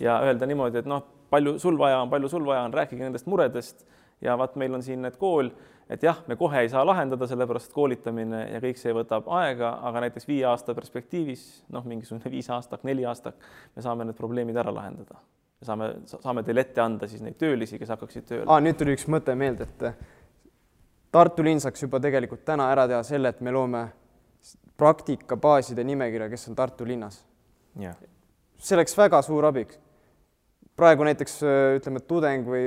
Ja 0.00 0.18
öelda 0.24 0.48
niimoodi, 0.48 0.82
et 0.82 0.90
noh, 0.90 1.04
palju 1.30 1.56
sul 1.62 1.78
vaja 1.78 2.00
on, 2.02 2.10
palju 2.10 2.30
sul 2.32 2.44
vaja 2.46 2.64
on, 2.66 2.74
rääkige 2.74 3.04
nendest 3.04 3.26
muredest 3.30 3.86
ja 4.24 4.36
vaat 4.38 4.56
meil 4.56 4.74
on 4.74 4.82
siin 4.82 5.02
need 5.04 5.16
kool, 5.20 5.50
et 5.90 6.02
jah, 6.02 6.18
me 6.26 6.36
kohe 6.36 6.64
ei 6.64 6.70
saa 6.72 6.84
lahendada, 6.86 7.28
sellepärast 7.28 7.72
koolitamine 7.74 8.42
ja 8.54 8.60
kõik 8.62 8.80
see 8.80 8.94
võtab 8.96 9.28
aega, 9.38 9.76
aga 9.86 10.06
näiteks 10.06 10.28
viie 10.28 10.44
aasta 10.48 10.74
perspektiivis, 10.74 11.46
noh, 11.74 11.84
mingisugune 11.86 12.32
viis 12.32 12.48
aastat, 12.50 12.84
neli 12.88 13.06
aastat, 13.06 13.38
me 13.76 13.84
saame 13.84 14.08
need 14.08 14.18
probleemid 14.18 14.56
ära 14.56 14.74
lahendada. 14.74 15.20
me 15.60 15.66
saame, 15.66 15.92
saame 16.06 16.42
teile 16.44 16.66
ette 16.66 16.80
anda 16.80 17.08
siis 17.08 17.22
neid 17.24 17.38
töölisi, 17.40 17.78
kes 17.78 17.92
hakkaksid 17.94 18.26
tööle 18.28 18.48
ah,. 18.48 18.60
nüüd 18.60 18.76
tuli 18.76 18.96
üks 18.96 19.06
mõte 19.08 19.34
meelde, 19.34 19.68
et 19.68 19.90
Tartu 21.16 21.44
linn 21.46 21.62
saaks 21.62 21.80
juba 21.80 22.00
tegelikult 22.02 22.42
täna 22.44 22.66
ära 22.68 22.84
teha 22.90 22.98
selle, 23.06 23.30
et 23.32 23.38
me 23.40 23.52
loome 23.54 23.86
praktikabaaside 24.76 25.84
nimekirja, 25.86 26.28
kes 26.28 26.48
on 26.50 26.58
Tartu 26.58 26.84
linnas. 26.84 27.22
See 28.58 28.78
oleks 28.78 28.96
väga 28.98 29.22
suur 29.24 29.48
abiks 29.48 29.80
praegu 30.76 31.06
näiteks 31.08 31.38
ütleme, 31.80 32.02
tudeng 32.04 32.48
või 32.48 32.64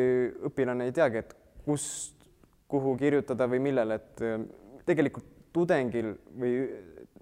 õpilane 0.50 0.90
ei 0.90 0.96
teagi, 0.96 1.24
et 1.24 1.36
kust, 1.66 2.16
kuhu 2.70 2.96
kirjutada 2.98 3.48
või 3.50 3.62
millele, 3.70 4.00
et 4.00 4.24
tegelikult 4.90 5.28
tudengil 5.54 6.14
või 6.38 6.54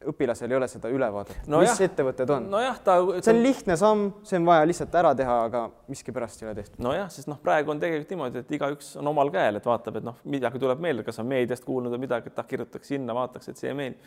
õpilasel 0.07 0.51
ei 0.51 0.57
ole 0.57 0.67
seda 0.69 0.91
ülevaadet 0.93 1.47
no, 1.49 1.61
mis 1.63 1.71
jah. 1.71 1.87
ettevõtted 1.87 2.29
on. 2.35 2.45
nojah, 2.51 2.77
ta 2.85 2.97
ütlem... 3.01 3.23
see 3.25 3.33
on 3.33 3.39
lihtne 3.41 3.77
samm, 3.79 4.03
see 4.27 4.37
on 4.37 4.45
vaja 4.47 4.67
lihtsalt 4.69 4.97
ära 4.99 5.13
teha, 5.17 5.37
aga 5.47 5.63
miskipärast 5.89 6.43
ei 6.43 6.49
ole 6.49 6.55
tehtud. 6.59 6.81
nojah, 6.85 7.09
sest 7.13 7.29
noh, 7.31 7.39
praegu 7.43 7.73
on 7.73 7.81
tegelikult 7.81 8.13
niimoodi, 8.13 8.43
et 8.45 8.55
igaüks 8.59 8.93
on 9.01 9.09
omal 9.13 9.31
käel, 9.33 9.57
et 9.57 9.67
vaatab, 9.67 9.97
et 9.99 10.05
noh, 10.05 10.19
midagi 10.29 10.61
tuleb 10.61 10.83
meelde, 10.83 11.05
kas 11.07 11.17
on 11.23 11.29
meediast 11.31 11.65
kuulnud 11.65 11.95
või 11.95 12.03
midagi, 12.05 12.29
et 12.31 12.43
ah, 12.43 12.47
kirjutaks 12.47 12.93
sinna, 12.93 13.15
vaataks, 13.17 13.51
et 13.51 13.63
see 13.63 13.73
meeldib 13.77 14.03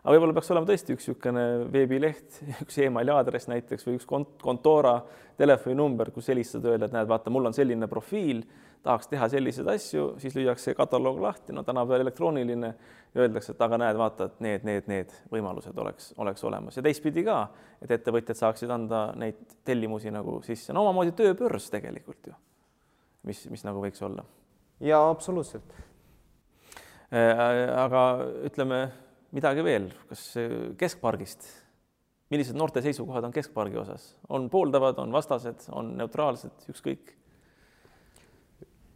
aga 0.00 0.14
võib-olla 0.14 0.36
peaks 0.36 0.50
olema 0.54 0.68
tõesti 0.68 0.94
üks 0.96 1.08
niisugune 1.08 1.44
veebileht, 1.72 2.40
üks 2.64 2.78
emaili 2.84 3.12
aadress 3.14 3.50
näiteks 3.50 3.86
või 3.86 3.98
üks 3.98 4.08
kont-, 4.08 4.38
kontoora 4.42 5.00
telefoninumber, 5.40 6.12
kus 6.14 6.30
helistada, 6.32 6.72
öelda, 6.72 6.88
et 6.88 6.96
näed, 6.96 7.08
vaata, 7.08 7.32
mul 7.32 7.48
on 7.50 7.56
selline 7.56 7.88
profiil, 7.90 8.42
tahaks 8.84 9.10
teha 9.10 9.28
selliseid 9.28 9.68
asju, 9.68 10.06
siis 10.20 10.36
lüüakse 10.36 10.72
kataloog 10.76 11.20
lahti, 11.20 11.52
no 11.52 11.64
tänapäeval 11.66 12.06
elektrooniline 12.06 12.70
ja 13.14 13.24
öeldakse, 13.24 13.52
et 13.52 13.64
aga 13.64 13.78
näed, 13.80 13.98
vaata, 14.00 14.30
et 14.30 14.40
need, 14.44 14.64
need, 14.68 14.88
need 14.88 15.12
võimalused 15.32 15.76
oleks, 15.82 16.12
oleks 16.20 16.44
olemas 16.48 16.78
ja 16.78 16.84
teistpidi 16.84 17.24
ka, 17.26 17.42
et 17.82 17.92
ettevõtjad 17.96 18.38
saaksid 18.38 18.72
anda 18.72 19.10
neid 19.20 19.40
tellimusi 19.68 20.12
nagu 20.14 20.38
sisse, 20.46 20.72
no 20.76 20.86
omamoodi 20.86 21.12
tööbörs 21.18 21.68
tegelikult 21.72 22.32
ju, 22.32 22.36
mis, 23.28 23.44
mis 23.52 23.64
nagu 23.68 23.84
võiks 23.84 24.00
olla. 24.06 24.24
ja 24.80 25.02
absoluutselt. 25.10 25.76
Äh, 27.10 27.40
aga 27.74 28.02
ütleme 28.46 28.84
midagi 29.36 29.64
veel, 29.64 29.88
kas 30.10 30.24
keskpargist, 30.78 31.46
millised 32.30 32.58
noorte 32.58 32.82
seisukohad 32.82 33.26
on 33.26 33.34
keskpargi 33.34 33.78
osas, 33.80 34.14
on 34.28 34.48
pooldavad, 34.50 34.98
on 35.02 35.12
vastased, 35.14 35.68
on 35.76 35.94
neutraalsed, 36.00 36.68
ükskõik? 36.72 37.16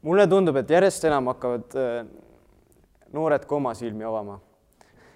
mulle 0.04 0.26
tundub, 0.28 0.58
et 0.60 0.68
järjest 0.70 1.06
enam 1.08 1.30
hakkavad 1.32 1.74
äh, 1.80 2.02
noored 3.16 3.46
ka 3.48 3.56
oma 3.56 3.72
silmi 3.78 4.04
avama. 4.04 4.38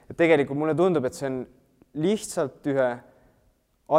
et 0.08 0.16
tegelikult 0.16 0.58
mulle 0.58 0.74
tundub, 0.74 1.04
et 1.04 1.14
see 1.14 1.28
on 1.28 1.42
lihtsalt 1.98 2.66
ühe 2.72 2.88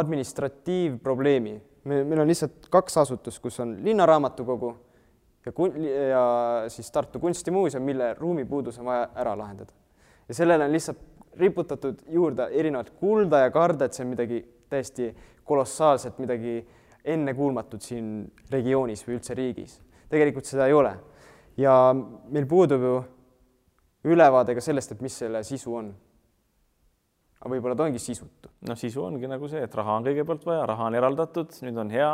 administratiivprobleemi, 0.00 1.54
meil 1.90 2.22
on 2.22 2.30
lihtsalt 2.30 2.66
kaks 2.70 2.98
asutust, 3.04 3.40
kus 3.42 3.60
on 3.62 3.76
linnaraamatukogu 3.84 4.74
ja 5.46 5.52
ja 6.08 6.24
siis 6.68 6.90
Tartu 6.90 7.18
Kunstimuuseum, 7.18 7.82
mille 7.84 8.14
ruumipuudus 8.14 8.78
on 8.78 8.84
vaja 8.84 9.08
ära 9.14 9.38
lahendada. 9.38 9.72
ja 10.28 10.34
sellele 10.34 10.64
on 10.64 10.72
lihtsalt 10.72 10.98
riputatud 11.38 12.02
juurde 12.08 12.48
erinevat 12.52 12.90
kulda 12.90 13.44
ja 13.44 13.50
karda, 13.54 13.86
et 13.86 13.94
see 13.94 14.04
on 14.04 14.12
midagi 14.14 14.40
täiesti 14.70 15.10
kolossaalset, 15.44 16.18
midagi 16.18 16.60
ennekuulmatut 17.04 17.82
siin 17.82 18.10
regioonis 18.50 19.02
või 19.06 19.16
üldse 19.18 19.34
riigis. 19.34 19.80
tegelikult 20.10 20.44
seda 20.44 20.66
ei 20.66 20.72
ole. 20.72 20.96
ja 21.56 21.94
meil 22.28 22.46
puudub 22.46 22.82
ju 22.82 22.94
ülevaade 24.04 24.54
ka 24.54 24.60
sellest, 24.64 24.92
et 24.92 25.00
mis 25.00 25.18
selle 25.18 25.42
sisu 25.44 25.74
on. 25.74 25.90
aga 27.40 27.50
võib-olla 27.54 27.76
ta 27.76 27.84
ongi 27.88 27.98
sisutu. 27.98 28.50
noh, 28.68 28.78
sisu 28.78 29.04
ongi 29.04 29.28
nagu 29.28 29.48
see, 29.48 29.62
et 29.64 29.74
raha 29.74 29.98
on 29.98 30.04
kõigepealt 30.04 30.46
vaja, 30.46 30.66
raha 30.66 30.90
on 30.90 30.94
eraldatud, 30.94 31.54
nüüd 31.66 31.78
on 31.78 31.90
hea, 31.90 32.12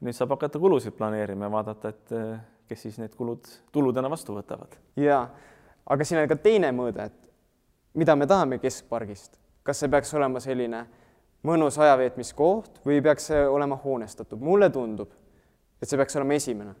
nüüd 0.00 0.16
saab 0.16 0.36
hakata 0.36 0.58
kulusid 0.58 0.96
planeerima 0.98 1.48
ja 1.48 1.52
vaadata, 1.52 1.88
et 1.88 2.14
eh, 2.16 2.38
kes 2.68 2.86
siis 2.88 2.98
need 2.98 3.14
kulud 3.16 3.48
tuludena 3.72 4.10
vastu 4.10 4.36
võtavad. 4.36 4.78
ja, 4.96 5.26
aga 5.86 6.04
siin 6.04 6.22
on 6.22 6.30
ka 6.30 6.40
teine 6.40 6.72
mõõde, 6.72 7.10
et 7.10 7.31
mida 7.94 8.16
me 8.16 8.26
tahame 8.26 8.58
keskpargist, 8.62 9.38
kas 9.62 9.82
see 9.82 9.90
peaks 9.92 10.14
olema 10.14 10.40
selline 10.40 10.86
mõnus 11.46 11.78
ajaveetmiskoht 11.82 12.80
või 12.86 13.02
peaks 13.04 13.28
see 13.30 13.42
olema 13.48 13.76
hoonestatud, 13.82 14.40
mulle 14.40 14.70
tundub, 14.72 15.12
et 15.82 15.88
see 15.88 15.98
peaks 16.00 16.16
olema 16.16 16.38
esimene. 16.38 16.74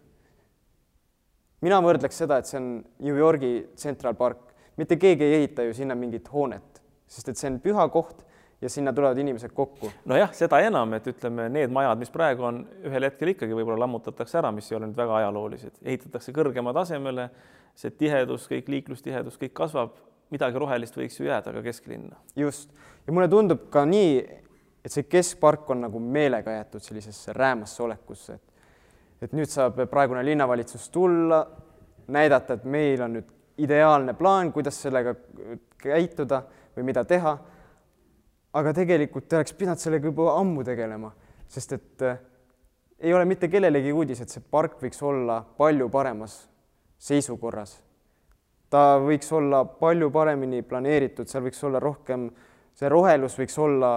mina 1.62 1.78
võrdleks 1.82 2.16
seda, 2.24 2.38
et 2.38 2.46
see 2.46 2.58
on 2.58 2.84
New 2.98 3.16
Yorgi 3.16 3.68
Central 3.76 4.14
Park, 4.14 4.52
mitte 4.76 4.96
keegi 4.96 5.24
ei 5.24 5.34
ehita 5.40 5.62
ju 5.62 5.74
sinna 5.74 5.94
mingit 5.94 6.28
hoonet, 6.32 6.82
sest 7.06 7.28
et 7.28 7.38
see 7.38 7.50
on 7.50 7.60
püha 7.60 7.88
koht 7.90 8.24
ja 8.62 8.68
sinna 8.70 8.92
tulevad 8.92 9.18
inimesed 9.18 9.50
kokku. 9.52 9.90
nojah, 10.04 10.32
seda 10.34 10.60
enam, 10.62 10.94
et 10.94 11.06
ütleme, 11.06 11.48
need 11.50 11.70
majad, 11.70 11.98
mis 11.98 12.10
praegu 12.10 12.46
on, 12.46 12.62
ühel 12.86 13.08
hetkel 13.08 13.34
ikkagi 13.34 13.56
võib-olla 13.58 13.82
lammutatakse 13.84 14.38
ära, 14.38 14.52
mis 14.54 14.70
ei 14.70 14.78
ole 14.78 14.88
nüüd 14.88 14.98
väga 14.98 15.16
ajaloolised, 15.18 15.82
ehitatakse 15.82 16.32
kõrgema 16.32 16.74
tasemele, 16.74 17.28
see 17.74 17.90
tihedus, 17.90 18.46
kõik 18.50 18.70
liiklustihedus, 18.70 19.38
kõik 19.40 19.54
kasvab, 19.58 19.98
midagi 20.32 20.58
rohelist 20.58 20.96
võiks 20.96 21.18
ju 21.20 21.28
jääda 21.28 21.52
ka 21.52 21.62
kesklinna. 21.62 22.16
just, 22.36 22.70
ja 23.06 23.12
mulle 23.12 23.28
tundub 23.28 23.68
ka 23.70 23.84
nii, 23.88 24.16
et 24.82 24.92
see 24.92 25.04
keskpark 25.06 25.70
on 25.70 25.84
nagu 25.86 26.00
meelega 26.00 26.56
jäetud 26.56 26.82
sellisesse 26.82 27.34
räämasse 27.36 27.82
olekusse, 27.82 28.34
et 28.34 28.52
et 29.22 29.34
nüüd 29.36 29.50
saab 29.50 29.78
praegune 29.90 30.24
linnavalitsus 30.26 30.88
tulla, 30.90 31.44
näidata, 32.12 32.58
et 32.58 32.64
meil 32.66 33.02
on 33.04 33.16
nüüd 33.18 33.28
ideaalne 33.62 34.16
plaan, 34.18 34.50
kuidas 34.54 34.80
sellega 34.82 35.14
käituda 35.82 36.42
või 36.76 36.88
mida 36.90 37.04
teha. 37.04 37.38
aga 38.52 38.72
tegelikult 38.76 39.28
te 39.28 39.38
oleks 39.38 39.54
pidanud 39.56 39.80
sellega 39.80 40.10
juba 40.10 40.34
ammu 40.36 40.64
tegelema, 40.64 41.08
sest 41.48 41.72
et 41.72 42.02
äh, 42.04 42.18
ei 43.00 43.14
ole 43.14 43.24
mitte 43.24 43.48
kellelegi 43.48 43.92
uudis, 43.92 44.20
et 44.20 44.28
see 44.28 44.42
park 44.50 44.76
võiks 44.82 45.00
olla 45.02 45.38
palju 45.56 45.88
paremas 45.88 46.34
seisukorras. 46.98 47.78
Ta 48.72 48.96
võiks 49.04 49.28
olla 49.36 49.64
palju 49.64 50.08
paremini 50.14 50.62
planeeritud, 50.64 51.28
seal 51.28 51.44
võiks 51.44 51.60
olla 51.68 51.80
rohkem, 51.82 52.30
see 52.72 52.88
rohelus 52.88 53.36
võiks 53.36 53.58
olla 53.60 53.94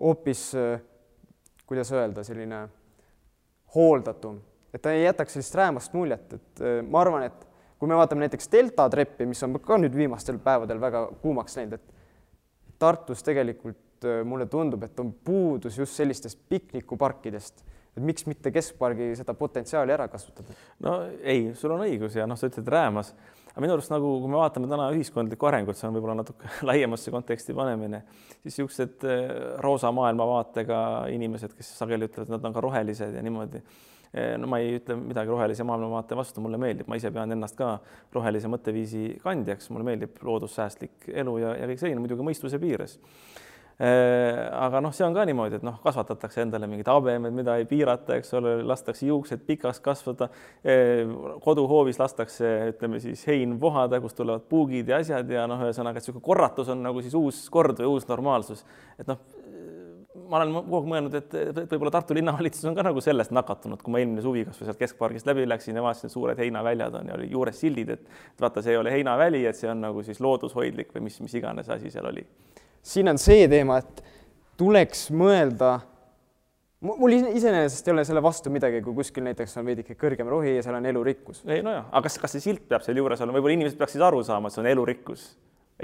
hoopis, 0.00 0.44
kuidas 1.70 1.92
öelda, 1.94 2.24
selline 2.26 2.64
hooldatum, 3.74 4.40
et 4.74 4.82
ta 4.82 4.92
ei 4.94 5.04
jätaks 5.04 5.36
sellist 5.36 5.54
räämast 5.58 5.94
muljet, 5.94 6.34
et 6.34 6.62
äh, 6.64 6.80
ma 6.86 7.04
arvan, 7.04 7.26
et 7.28 7.46
kui 7.80 7.88
me 7.88 7.96
vaatame 7.98 8.26
näiteks 8.26 8.50
delta 8.52 8.88
treppi, 8.92 9.26
mis 9.30 9.42
on 9.46 9.56
ka 9.62 9.78
nüüd 9.80 9.94
viimastel 9.96 10.40
päevadel 10.42 10.80
väga 10.82 11.06
kuumaks 11.22 11.56
läinud, 11.58 11.78
et 11.78 11.96
Tartus 12.80 13.22
tegelikult 13.26 14.08
äh, 14.08 14.22
mulle 14.26 14.46
tundub, 14.50 14.84
et 14.86 15.00
on 15.02 15.12
puudus 15.12 15.78
just 15.78 15.98
sellistest 15.98 16.40
piknikuparkidest, 16.48 17.64
et 17.96 18.02
miks 18.06 18.26
mitte 18.26 18.52
keskpargi 18.54 19.12
seda 19.18 19.34
potentsiaali 19.38 19.94
ära 19.94 20.08
kasutada? 20.10 20.56
no 20.82 20.96
ei, 21.22 21.50
sul 21.58 21.76
on 21.76 21.86
õigus 21.86 22.18
ja 22.18 22.26
noh, 22.30 22.38
sa 22.38 22.50
ütled 22.50 22.68
räämas, 22.70 23.14
aga 23.50 23.64
minu 23.64 23.76
arust 23.76 23.92
nagu, 23.92 24.16
kui 24.22 24.32
me 24.32 24.40
vaatame 24.40 24.70
täna 24.70 24.88
ühiskondlikku 24.94 25.50
arengut, 25.50 25.78
see 25.78 25.88
on 25.88 25.98
võib-olla 25.98 26.20
natuke 26.22 26.50
laiemasse 26.70 27.12
konteksti 27.14 27.56
panemine, 27.56 28.02
siis 28.40 28.50
niisugused 28.50 29.06
äh, 29.06 29.22
roosa 29.64 29.92
maailmavaatega 29.94 30.82
inimesed, 31.14 31.54
kes 31.58 31.76
sageli 31.82 32.10
ütlevad, 32.10 32.34
nad 32.36 32.50
on 32.50 32.56
ka 32.56 32.66
rohelised 32.68 33.16
ja 33.16 33.24
niimoodi 33.26 33.64
Eh, 34.10 34.34
no 34.42 34.48
ma 34.50 34.58
ei 34.58 34.72
ütle 34.80 34.96
midagi 34.98 35.30
rohelise 35.30 35.62
maailmavaate 35.62 36.16
vastu, 36.18 36.42
mulle 36.42 36.58
meeldib, 36.58 36.88
ma 36.90 36.96
ise 36.98 37.12
pean 37.14 37.30
ennast 37.30 37.54
ka 37.54 37.76
rohelise 38.10 38.48
mõtteviisi 38.50 39.04
kandjaks, 39.22 39.68
mulle 39.70 39.86
meeldib 39.86 40.16
loodussäästlik 40.26 41.06
elu 41.22 41.34
ja, 41.38 41.52
ja 41.60 41.68
kõik 41.70 41.78
selline 41.78 42.02
muidugi 42.02 42.26
mõistuse 42.26 42.58
piires 42.58 42.96
aga 43.80 44.80
noh, 44.84 44.92
see 44.92 45.06
on 45.06 45.14
ka 45.16 45.24
niimoodi, 45.24 45.56
et 45.56 45.64
noh, 45.64 45.78
kasvatatakse 45.80 46.42
endale 46.44 46.68
mingid 46.68 46.88
habemed, 46.90 47.32
mida 47.32 47.54
ei 47.56 47.64
piirata, 47.68 48.18
eks 48.20 48.34
ole, 48.36 48.58
lastakse 48.68 49.08
juuksed 49.08 49.46
pikaks 49.46 49.80
kasvada. 49.84 50.28
Eh, 50.60 51.08
koduhoovis 51.40 52.00
lastakse, 52.02 52.50
ütleme 52.74 53.00
siis 53.00 53.24
hein 53.30 53.56
vohada, 53.60 54.02
kust 54.04 54.18
tulevad 54.20 54.44
puugid 54.50 54.92
ja 54.92 55.00
asjad 55.00 55.32
ja 55.32 55.46
noh, 55.48 55.64
ühesõnaga, 55.64 55.96
et 55.96 56.04
niisugune 56.04 56.26
korratus 56.26 56.68
on 56.74 56.84
nagu 56.84 57.00
siis 57.00 57.16
uus 57.16 57.46
kord 57.52 57.80
või 57.80 57.94
uus 57.94 58.08
normaalsus. 58.10 58.66
et 59.00 59.08
noh, 59.08 59.22
ma 60.28 60.40
olen 60.40 60.52
kogu 60.58 60.78
aeg 60.78 60.88
mõelnud, 60.92 61.16
et 61.16 61.34
võib-olla 61.72 61.92
Tartu 61.94 62.14
linnavalitsus 62.18 62.68
on 62.68 62.76
ka 62.76 62.84
nagu 62.86 63.00
sellest 63.04 63.32
nakatunud, 63.34 63.80
kui 63.82 63.94
ma 63.94 64.02
eelmine 64.02 64.22
suvi 64.24 64.44
kasvõi 64.46 64.68
sealt 64.68 64.80
keskpargist 64.80 65.28
läbi 65.28 65.46
läksin 65.48 65.78
ja 65.78 65.84
vaatasin, 65.84 66.10
et 66.10 66.14
suured 66.14 66.42
heinaväljad 66.42 67.00
on 67.00 67.10
ja 67.10 67.16
oli 67.16 67.30
juures 67.32 67.60
sildid, 67.64 67.94
et 67.96 68.42
vaata, 68.42 68.62
see 68.62 68.74
ei 68.74 68.80
ole 68.80 68.92
heinaväli, 68.92 69.44
et 69.48 69.58
see 69.58 69.70
on 69.70 69.80
nagu 69.88 70.04
siis 70.06 70.20
loodushoidlik 70.20 70.92
või 70.94 71.08
mis, 71.08 71.20
mis 71.24 71.38
iganes 71.40 71.70
asi 71.72 71.92
seal 71.94 72.10
oli. 72.10 72.26
Siin 72.82 73.08
on 73.12 73.20
see 73.20 73.46
teema, 73.50 73.78
et 73.80 74.02
tuleks 74.60 75.08
mõelda, 75.16 75.78
mul 76.84 77.16
iseenesest 77.16 77.88
ei 77.88 77.94
ole 77.94 78.04
selle 78.08 78.22
vastu 78.24 78.52
midagi, 78.52 78.82
kui 78.84 78.96
kuskil 78.96 79.24
näiteks 79.26 79.58
on 79.60 79.68
veidike 79.68 79.96
kõrgem 80.00 80.28
rohi 80.30 80.56
ja 80.56 80.64
seal 80.64 80.78
on 80.78 80.88
elurikkus. 80.90 81.44
ei 81.48 81.62
nojah, 81.64 81.86
aga 81.90 82.08
kas, 82.08 82.18
kas 82.22 82.36
see 82.36 82.48
silt 82.50 82.66
peab 82.68 82.84
seal 82.86 83.00
juures 83.00 83.20
olema, 83.20 83.38
võib-olla 83.38 83.58
inimesed 83.58 83.80
peaksid 83.80 84.04
aru 84.04 84.24
saama, 84.26 84.48
et 84.48 84.56
see 84.56 84.64
on 84.64 84.70
elurikkus 84.72 85.30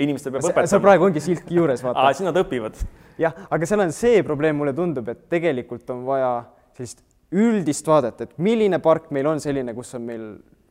inimestel 0.02 0.34
peab 0.34 0.44
õpetama. 0.44 0.70
seal 0.70 0.82
praegu 0.84 1.06
ongi 1.08 1.22
siltki 1.24 1.56
juures, 1.56 1.82
vaata. 1.84 2.06
siis 2.16 2.26
nad 2.26 2.36
õpivad. 2.40 2.78
jah, 3.20 3.36
aga 3.52 3.68
seal 3.68 3.84
on 3.86 3.92
see 3.96 4.22
probleem, 4.26 4.58
mulle 4.60 4.74
tundub, 4.76 5.08
et 5.12 5.26
tegelikult 5.32 5.88
on 5.94 6.04
vaja 6.08 6.32
sellist 6.76 7.02
üldist 7.36 7.88
vaadet, 7.88 8.20
et 8.26 8.36
milline 8.42 8.78
park 8.82 9.10
meil 9.14 9.28
on 9.30 9.40
selline, 9.42 9.74
kus 9.76 9.94
on 9.98 10.04
meil 10.06 10.26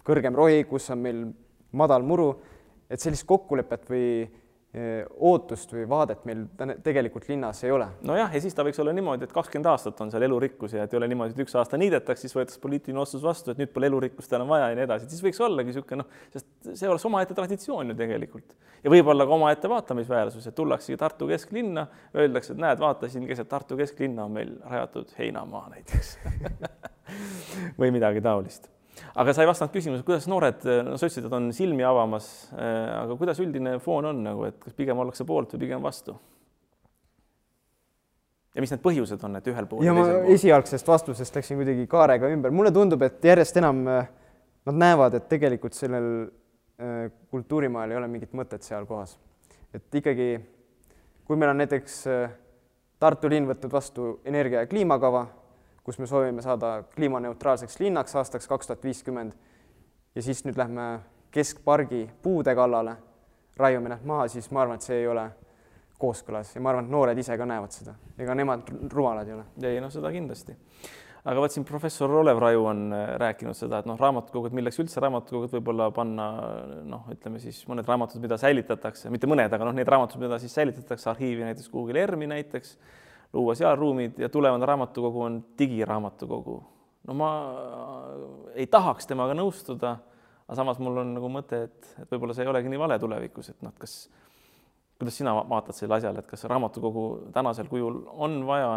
kõrgem 0.05 0.37
rohi, 0.37 0.63
kus 0.69 0.87
on 0.93 1.01
meil 1.01 1.23
madal 1.75 2.05
muru, 2.05 2.29
et 2.89 3.01
sellist 3.01 3.25
kokkulepet 3.27 3.89
või 3.91 4.07
ootust 4.75 5.71
või 5.71 5.85
vaadet 5.87 6.25
meil 6.27 6.41
tegelikult 6.83 7.29
linnas 7.29 7.61
ei 7.63 7.71
ole. 7.71 7.87
nojah, 8.03 8.33
ja 8.33 8.41
siis 8.43 8.55
ta 8.55 8.63
võiks 8.65 8.79
olla 8.81 8.91
niimoodi, 8.95 9.23
et 9.23 9.35
kakskümmend 9.35 9.69
aastat 9.71 10.01
on 10.03 10.11
seal 10.11 10.25
elurikkus 10.27 10.75
ja 10.75 10.83
et 10.83 10.93
ei 10.93 10.99
ole 10.99 11.07
niimoodi, 11.11 11.31
et 11.35 11.43
üks 11.45 11.55
aasta 11.55 11.79
niidetakse, 11.79 12.25
siis 12.25 12.35
võetakse 12.35 12.59
poliitiline 12.63 12.99
otsus 12.99 13.23
vastu, 13.23 13.53
et 13.53 13.61
nüüd 13.61 13.71
pole 13.71 13.87
elurikkust 13.87 14.35
enam 14.35 14.51
vaja 14.51 14.73
ja 14.73 14.79
nii 14.79 14.87
edasi, 14.87 15.07
siis 15.11 15.23
võiks 15.23 15.39
ollagi 15.47 15.71
niisugune 15.71 16.01
noh, 16.03 16.19
sest 16.35 16.49
see 16.73 16.91
oleks 16.91 17.07
omaette 17.07 17.37
traditsioon 17.37 17.93
ju 17.93 17.97
tegelikult. 18.03 18.55
Ja 18.83 18.91
võib-olla 18.91 19.27
ka 19.27 19.39
omaette 19.39 19.71
vaatamisväärsus, 19.71 20.51
et 20.51 20.59
tullaksegi 20.59 20.99
Tartu 20.99 21.31
kesklinna, 21.31 21.87
öeldakse, 22.17 22.53
et 22.53 22.63
näed, 22.67 22.83
vaata 22.83 23.09
siin 23.11 23.29
keset 23.31 23.49
Tartu 23.49 23.79
kesklinna 23.79 24.27
on 24.27 24.35
meil 24.35 24.55
rajatud 24.65 25.15
heinamaa 25.19 25.69
näiteks 25.71 26.17
või 27.79 27.95
midagi 27.95 28.23
taolist 28.25 28.74
aga 29.15 29.33
sa 29.33 29.43
ei 29.43 29.49
vastanud 29.49 29.73
küsimusele, 29.73 30.05
kuidas 30.07 30.27
noored, 30.31 30.63
no 30.87 30.95
et 30.95 31.33
on 31.37 31.49
silmi 31.55 31.85
avamas, 31.87 32.29
äh, 32.53 32.93
aga 33.01 33.17
kuidas 33.19 33.41
üldine 33.43 33.77
foon 33.83 34.09
on 34.11 34.23
nagu, 34.25 34.45
et 34.47 34.57
kas 34.61 34.75
pigem 34.77 34.99
ollakse 35.01 35.27
poolt 35.27 35.55
või 35.55 35.65
pigem 35.65 35.83
vastu? 35.85 36.17
ja 38.55 38.63
mis 38.63 38.71
need 38.71 38.83
põhjused 38.85 39.23
on, 39.27 39.35
et 39.35 39.47
ühel 39.51 39.65
pool 39.67 39.83
ja 39.83 39.93
ma 39.95 40.05
pool? 40.07 40.29
esialgsest 40.31 40.87
vastusest 40.87 41.35
läksin 41.35 41.59
kuidagi 41.59 41.87
kaarega 41.91 42.31
ümber, 42.31 42.53
mulle 42.55 42.71
tundub, 42.75 43.03
et 43.03 43.23
järjest 43.23 43.59
enam 43.59 43.83
äh, 43.91 44.09
nad 44.65 44.81
näevad, 44.85 45.19
et 45.19 45.29
tegelikult 45.31 45.75
sellel 45.77 46.09
äh, 46.79 47.09
kultuurimaal 47.33 47.91
ei 47.91 47.99
ole 47.99 48.09
mingit 48.11 48.35
mõtet 48.37 48.63
seal 48.63 48.87
kohas. 48.87 49.17
et 49.75 50.01
ikkagi, 50.01 50.29
kui 51.27 51.39
meil 51.39 51.51
on 51.51 51.63
näiteks 51.63 52.03
Tartu 52.95 53.27
linn 53.27 53.43
võtnud 53.43 53.73
vastu 53.73 54.05
energia 54.23 54.61
ja 54.63 54.67
kliimakava 54.71 55.25
kus 55.85 55.99
me 56.01 56.07
soovime 56.09 56.41
saada 56.41 56.79
kliimaneutraalseks 56.95 57.79
linnaks 57.79 58.15
aastaks 58.17 58.47
kaks 58.49 58.71
tuhat 58.71 58.83
viiskümmend 58.83 59.35
ja 60.15 60.23
siis 60.25 60.41
nüüd 60.47 60.57
lähme 60.57 60.87
keskpargi 61.35 62.07
puude 62.23 62.55
kallale, 62.55 62.95
raiume 63.59 63.91
need 63.91 64.05
maha, 64.07 64.27
siis 64.31 64.49
ma 64.55 64.63
arvan, 64.63 64.79
et 64.79 64.87
see 64.87 65.01
ei 65.03 65.07
ole 65.11 65.27
kooskõlas 66.01 66.55
ja 66.55 66.61
ma 66.63 66.71
arvan, 66.71 66.87
et 66.87 66.95
noored 66.95 67.21
ise 67.21 67.37
ka 67.37 67.47
näevad 67.47 67.75
seda, 67.75 67.95
ega 68.19 68.35
nemad 68.35 68.71
rumalad 68.91 69.29
ei 69.29 69.37
ole. 69.37 69.45
ei 69.69 69.81
no 69.83 69.91
seda 69.93 70.11
kindlasti. 70.11 70.55
aga 71.25 71.41
vot 71.41 71.53
siin 71.53 71.65
professor 71.65 72.11
Olev 72.11 72.41
Raju 72.41 72.65
on 72.71 72.81
äh, 72.93 73.05
rääkinud 73.21 73.57
seda, 73.57 73.79
et 73.79 73.87
noh, 73.89 73.99
raamatukogud, 73.99 74.53
milleks 74.57 74.81
üldse 74.81 75.01
raamatukogud 75.05 75.53
võib-olla 75.57 75.91
panna 75.93 76.27
noh, 76.85 77.07
ütleme 77.13 77.39
siis 77.43 77.61
mõned 77.69 77.87
raamatud, 77.87 78.21
mida 78.25 78.37
säilitatakse, 78.41 79.13
mitte 79.13 79.29
mõned, 79.29 79.53
aga 79.53 79.69
noh, 79.69 79.77
need 79.77 79.89
raamatud, 79.89 80.21
mida 80.21 80.39
siis 80.41 80.53
säilitatakse 80.57 81.09
arhiivi 81.13 81.45
näiteks 81.47 81.71
kuhugile 81.73 82.03
ERM-i 82.05 82.29
näiteks 82.33 82.77
luua 83.35 83.55
seal 83.55 83.75
ruumid 83.75 84.19
ja 84.19 84.29
tulevane 84.29 84.65
raamatukogu 84.65 85.21
on 85.21 85.39
digiraamatukogu. 85.59 86.63
no 87.07 87.13
ma 87.13 87.29
ei 88.55 88.67
tahaks 88.67 89.07
temaga 89.07 89.35
nõustuda, 89.37 89.95
aga 90.47 90.57
samas 90.57 90.79
mul 90.81 91.03
on 91.03 91.13
nagu 91.17 91.29
mõte, 91.29 91.65
et, 91.67 91.89
et 92.01 92.11
võib-olla 92.11 92.33
see 92.33 92.45
ei 92.45 92.51
olegi 92.51 92.71
nii 92.71 92.81
vale 92.81 92.97
tulevikus, 93.01 93.51
et 93.51 93.65
noh, 93.65 93.73
kas, 93.77 94.07
kuidas 94.97 95.19
sina 95.19 95.35
vaatad 95.37 95.77
sellele 95.77 95.99
asjale, 95.99 96.23
et 96.23 96.31
kas 96.31 96.47
raamatukogu 96.49 97.05
tänasel 97.35 97.69
kujul 97.69 98.01
on 98.15 98.39
vaja 98.47 98.71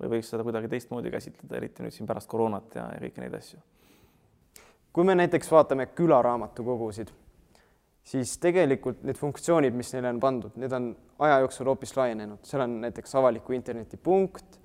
või 0.00 0.16
võiks 0.16 0.30
seda 0.32 0.46
kuidagi 0.46 0.70
teistmoodi 0.72 1.12
käsitleda, 1.12 1.58
eriti 1.58 1.84
nüüd 1.84 1.94
siin 1.94 2.08
pärast 2.08 2.30
koroonat 2.30 2.78
ja, 2.78 2.88
ja 2.94 3.02
kõiki 3.04 3.24
neid 3.24 3.36
asju? 3.40 3.60
kui 4.94 5.04
me 5.04 5.16
näiteks 5.18 5.50
vaatame 5.50 5.88
külaraamatukogusid 5.90 7.10
siis 8.04 8.36
tegelikult 8.38 9.02
need 9.06 9.18
funktsioonid, 9.18 9.74
mis 9.76 9.92
neile 9.94 10.12
on 10.12 10.20
pandud, 10.20 10.56
need 10.60 10.72
on 10.76 10.90
aja 11.24 11.40
jooksul 11.44 11.70
hoopis 11.72 11.94
laienenud, 11.96 12.42
seal 12.44 12.64
on 12.66 12.76
näiteks 12.84 13.16
avaliku 13.20 13.56
interneti 13.56 13.96
punkt, 13.96 14.58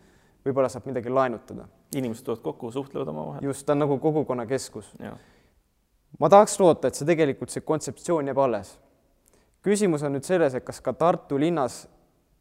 võib-olla 0.46 0.70
saab 0.72 0.90
midagi 0.90 1.12
laenutada. 1.14 1.68
inimesed 1.96 2.26
tulevad 2.26 2.44
kokku, 2.44 2.72
suhtlevad 2.72 3.08
omavahel. 3.08 3.44
just, 3.44 3.66
ta 3.66 3.74
on 3.74 3.80
nagu 3.80 3.98
kogukonnakeskus. 3.98 4.94
ma 6.20 6.30
tahaks 6.30 6.60
loota, 6.60 6.88
et 6.88 6.96
see 6.96 7.06
tegelikult, 7.06 7.50
see 7.50 7.62
kontseptsioon 7.62 8.28
jääb 8.28 8.38
alles. 8.38 8.78
küsimus 9.64 10.04
on 10.04 10.14
nüüd 10.14 10.24
selles, 10.24 10.56
et 10.56 10.64
kas 10.64 10.82
ka 10.82 10.94
Tartu 10.94 11.40
linnas 11.40 11.88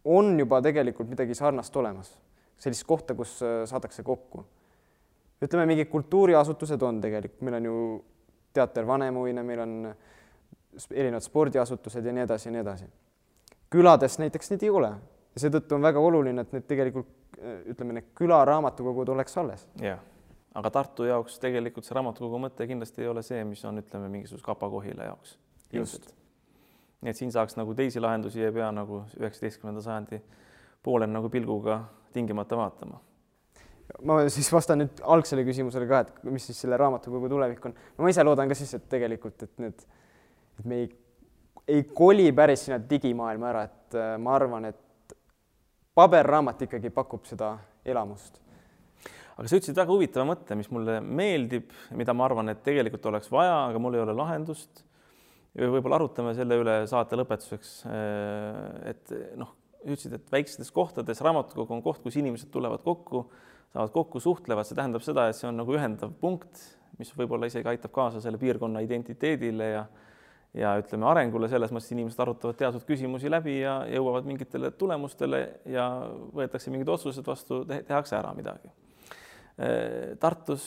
on 0.04 0.38
juba 0.38 0.60
tegelikult 0.62 1.08
midagi 1.08 1.34
sarnast 1.34 1.76
olemas, 1.76 2.18
sellist 2.58 2.84
kohta, 2.86 3.14
kus 3.14 3.42
äh, 3.42 3.64
saadakse 3.66 4.02
kokku. 4.02 4.44
ütleme, 5.42 5.66
mingid 5.66 5.88
kultuuriasutused 5.88 6.82
on 6.82 7.00
tegelikult, 7.00 7.42
meil 7.42 7.54
on 7.54 7.64
ju 7.64 8.04
teater 8.52 8.86
Vanemuine, 8.86 9.42
meil 9.42 9.60
on 9.60 9.94
erinevad 10.90 11.24
spordiasutused 11.24 12.04
ja 12.04 12.12
nii 12.12 12.24
edasi 12.26 12.48
ja 12.48 12.52
nii 12.52 12.60
edasi. 12.60 12.90
külades 13.70 14.18
näiteks 14.18 14.50
neid 14.50 14.62
ei 14.62 14.70
ole 14.70 14.92
ja 15.34 15.42
seetõttu 15.44 15.76
on 15.76 15.82
väga 15.82 16.00
oluline, 16.00 16.42
et 16.42 16.52
need 16.52 16.66
tegelikult 16.68 17.08
ütleme, 17.72 17.98
need 17.98 18.12
külaraamatukogud 18.18 19.08
oleks 19.14 19.36
alles. 19.38 19.66
jah, 19.82 20.00
aga 20.54 20.70
Tartu 20.70 21.08
jaoks 21.08 21.38
tegelikult 21.42 21.86
see 21.86 21.96
raamatukogu 21.98 22.40
mõte 22.48 22.66
kindlasti 22.66 23.04
ei 23.04 23.10
ole 23.10 23.22
see, 23.22 23.42
mis 23.44 23.64
on, 23.68 23.82
ütleme, 23.82 24.08
mingisuguse 24.12 24.46
Kapa-Kohila 24.46 25.10
jaoks. 25.10 25.38
just. 25.72 26.14
nii 27.00 27.14
et 27.14 27.16
siin 27.16 27.32
saaks 27.32 27.54
nagu 27.58 27.74
teisi 27.78 28.00
lahendusi 28.00 28.42
ei 28.42 28.52
pea 28.52 28.72
nagu 28.74 29.04
üheksateistkümnenda 29.20 29.82
sajandi 29.84 30.22
poole 30.82 31.06
nagu 31.06 31.28
pilguga 31.30 31.84
tingimata 32.12 32.56
vaatama 32.56 32.98
ma 34.04 34.18
siis 34.32 34.48
vastan 34.52 34.82
nüüd 34.82 35.00
algsele 35.14 35.44
küsimusele 35.46 35.86
ka, 35.88 36.02
et 36.04 36.26
mis 36.28 36.44
siis 36.50 36.58
selle 36.64 36.76
raamatukogu 36.80 37.30
tulevik 37.30 37.64
on. 37.68 37.76
no 37.96 38.04
ma 38.04 38.10
ise 38.12 38.24
loodan 38.26 38.50
ka 38.50 38.56
siis, 38.58 38.74
et 38.76 38.88
tegelikult, 38.90 39.46
et 39.46 39.62
need, 39.62 39.86
et 40.58 40.66
me 40.68 40.82
ei, 40.82 40.90
ei 41.68 41.84
koli 41.94 42.30
päris 42.36 42.66
sinna 42.66 42.80
digimaailma 42.90 43.50
ära, 43.52 43.64
et 43.68 43.98
äh, 43.98 44.16
ma 44.22 44.34
arvan, 44.36 44.68
et 44.70 45.16
paberraamat 45.98 46.66
ikkagi 46.68 46.92
pakub 46.94 47.26
seda 47.26 47.56
elamust. 47.88 48.40
aga 49.38 49.46
sa 49.46 49.58
ütlesid 49.58 49.78
väga 49.78 49.94
huvitava 49.94 50.26
mõtte, 50.26 50.56
mis 50.58 50.70
mulle 50.74 50.98
meeldib, 51.02 51.70
mida 51.98 52.14
ma 52.14 52.26
arvan, 52.26 52.50
et 52.52 52.62
tegelikult 52.66 53.06
oleks 53.10 53.30
vaja, 53.30 53.64
aga 53.70 53.82
mul 53.82 53.98
ei 53.98 54.04
ole 54.04 54.14
lahendust. 54.18 54.84
võib-olla 55.58 55.98
arutame 55.98 56.34
selle 56.38 56.58
üle 56.60 56.80
saate 56.90 57.18
lõpetuseks. 57.18 57.72
et 58.90 59.14
noh, 59.38 59.54
ütlesid, 59.84 60.14
et 60.18 60.32
väikestes 60.32 60.70
kohtades 60.74 61.22
raamatukogu 61.24 61.74
on 61.74 61.82
koht, 61.82 62.02
kus 62.02 62.18
inimesed 62.18 62.50
tulevad 62.54 62.82
kokku, 62.86 63.28
saavad 63.72 63.92
kokku, 63.94 64.20
suhtlevad, 64.22 64.66
see 64.66 64.78
tähendab 64.78 65.04
seda, 65.04 65.28
et 65.28 65.38
see 65.38 65.48
on 65.50 65.58
nagu 65.60 65.74
ühendav 65.76 66.12
punkt, 66.20 66.60
mis 66.98 67.10
võib-olla 67.14 67.48
isegi 67.50 67.68
aitab 67.70 67.92
kaasa 67.94 68.22
selle 68.22 68.40
piirkonna 68.40 68.82
identiteedile 68.86 69.70
ja 69.70 69.86
ja 70.56 70.72
ütleme 70.80 71.06
arengule 71.08 71.48
selles 71.50 71.72
mõttes, 71.74 71.92
inimesed 71.92 72.20
arutavad 72.22 72.56
teatud 72.58 72.84
küsimusi 72.88 73.30
läbi 73.30 73.58
ja 73.60 73.82
jõuavad 73.92 74.28
mingitele 74.28 74.70
tulemustele 74.80 75.42
ja 75.68 75.88
võetakse 76.34 76.72
mingid 76.72 76.88
otsused 76.88 77.26
vastu, 77.26 77.62
tehakse 77.68 78.16
ära 78.16 78.32
midagi. 78.36 78.70
Tartus 80.20 80.64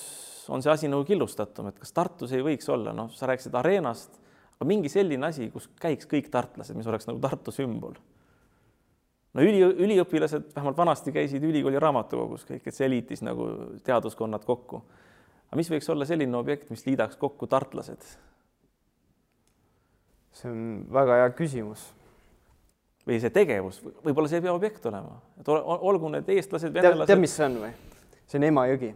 on 0.52 0.62
see 0.62 0.72
asi 0.74 0.89
nagu 0.91 1.06
killustatum, 1.08 1.72
et 1.72 1.80
kas 1.80 1.94
Tartus 1.96 2.34
ei 2.36 2.44
võiks 2.46 2.67
olla, 2.70 2.94
noh, 2.94 3.12
sa 3.15 3.30
rääkisid 3.30 3.56
areenast, 3.58 4.17
aga 4.58 4.70
mingi 4.70 4.91
selline 4.91 5.30
asi, 5.30 5.50
kus 5.54 5.70
käiks 5.82 6.10
kõik 6.12 6.28
tartlased, 6.34 6.78
mis 6.78 6.89
oleks 6.91 7.08
nagu 7.10 7.22
Tartu 7.24 7.54
sümbol. 7.56 7.96
no 9.34 9.46
üli, 9.46 9.62
üliõpilased 9.63 10.52
vähemalt 10.56 10.78
vanasti 10.78 11.13
käisid 11.15 11.44
ülikooli 11.44 11.80
raamatukogus 11.80 12.44
kõik, 12.46 12.67
et 12.67 12.76
see 12.76 12.89
liitis 12.89 13.24
nagu 13.24 13.48
teaduskonnad 13.84 14.46
kokku. 14.46 14.84
aga 15.48 15.58
mis 15.58 15.72
võiks 15.72 15.89
olla 15.89 16.06
selline 16.06 16.38
objekt, 16.38 16.70
mis 16.70 16.86
liidaks 16.86 17.15
kokku 17.17 17.48
tartlased 17.48 18.04
see 20.36 20.52
on 20.52 20.62
väga 20.91 21.20
hea 21.22 21.34
küsimus. 21.38 21.89
või 23.02 23.17
see 23.17 23.32
tegevus, 23.34 23.80
võib-olla 23.82 24.30
see 24.30 24.38
ei 24.38 24.44
pea 24.46 24.54
objekt 24.54 24.84
olema, 24.86 25.15
et 25.41 25.48
olgu 25.50 26.12
need 26.13 26.28
eestlased, 26.30 26.70
venelased. 26.74 27.10
tead, 27.10 27.22
mis 27.22 27.34
see 27.34 27.48
on 27.48 27.56
või? 27.63 27.72
see 28.30 28.38
on 28.38 28.46
Emajõgi. 28.48 28.91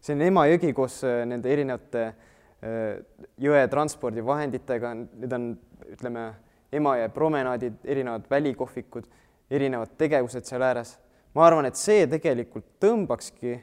see 0.00 0.14
on 0.14 0.22
Emajõgi 0.28 0.70
koos 0.76 1.00
äh, 1.04 1.22
nende 1.26 1.50
erinevate 1.50 2.04
äh, 2.06 3.00
jõe 3.42 3.64
transpordivahenditega, 3.72 4.94
need 4.94 5.34
on, 5.36 5.50
ütleme, 5.90 6.28
Emajõe 6.70 7.08
promenaadid, 7.10 7.80
erinevad 7.82 8.28
välikohvikud, 8.30 9.08
erinevad 9.50 9.96
tegevused 9.98 10.46
seal 10.46 10.62
ääres. 10.62 10.94
ma 11.34 11.46
arvan, 11.46 11.66
et 11.66 11.76
see 11.76 12.06
tegelikult 12.06 12.76
tõmbakski 12.82 13.58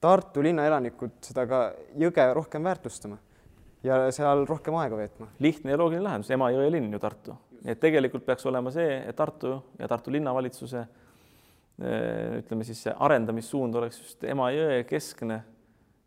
Tartu 0.00 0.42
linna 0.44 0.66
elanikud 0.68 1.14
seda 1.24 1.46
ka 1.48 1.60
jõge 1.98 2.24
rohkem 2.36 2.62
väärtustama 2.62 3.16
ja 3.84 3.98
seal 4.14 4.44
rohkem 4.48 4.76
aega 4.80 4.98
veetma. 4.98 5.28
lihtne 5.42 5.74
ja 5.74 5.80
loogiline 5.80 6.04
lahendus, 6.06 6.30
Emajõe 6.34 6.70
linn 6.72 6.92
ju 6.92 7.00
Tartu, 7.02 7.36
et 7.64 7.80
tegelikult 7.80 8.24
peaks 8.26 8.46
olema 8.46 8.72
see, 8.74 9.00
et 9.08 9.16
Tartu 9.16 9.56
ja 9.78 9.88
Tartu 9.88 10.14
linnavalitsuse 10.14 10.82
eh, 10.82 12.38
ütleme 12.40 12.66
siis 12.68 12.84
see 12.86 12.94
arendamissuund 13.08 13.74
oleks 13.80 14.00
just 14.02 14.24
Emajõe 14.24 14.84
keskne, 14.88 15.42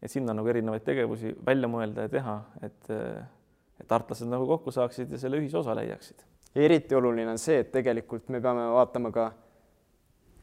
et 0.01 0.11
sinna 0.11 0.33
nagu 0.35 0.47
erinevaid 0.47 0.85
tegevusi 0.87 1.35
välja 1.45 1.69
mõelda 1.71 2.07
ja 2.07 2.13
teha, 2.15 2.39
et, 2.63 2.81
eh, 2.95 3.21
et 3.79 3.87
tartlased 3.87 4.29
nagu 4.29 4.47
kokku 4.49 4.73
saaksid 4.75 5.11
ja 5.11 5.21
selle 5.21 5.41
ühisosa 5.41 5.75
leiaksid. 5.77 6.25
eriti 6.55 6.95
oluline 6.95 7.29
on 7.31 7.37
see, 7.37 7.59
et 7.59 7.71
tegelikult 7.71 8.29
me 8.29 8.41
peame 8.41 8.65
vaatama 8.73 9.11
ka 9.13 9.31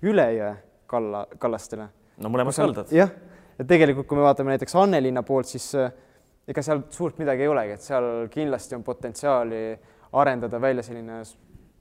üle 0.07 0.27
jõe 0.37 0.55
kalla, 0.87 1.27
kallastele. 1.39 1.89
no 2.23 2.31
mõlemad 2.33 2.57
kaldad. 2.57 2.93
jah, 2.95 3.11
et 3.59 3.67
tegelikult, 3.67 4.07
kui 4.07 4.19
me 4.19 4.25
vaatame 4.27 4.55
näiteks 4.55 4.77
Annelinna 4.79 5.23
poolt, 5.27 5.51
siis 5.51 5.75
äh, 5.75 5.93
ega 6.49 6.63
seal 6.63 6.85
suurt 6.95 7.19
midagi 7.19 7.43
ei 7.43 7.51
olegi, 7.51 7.77
et 7.77 7.83
seal 7.83 8.29
kindlasti 8.33 8.77
on 8.79 8.85
potentsiaali 8.87 9.63
arendada 10.17 10.61
välja 10.61 10.83
selline 10.87 11.21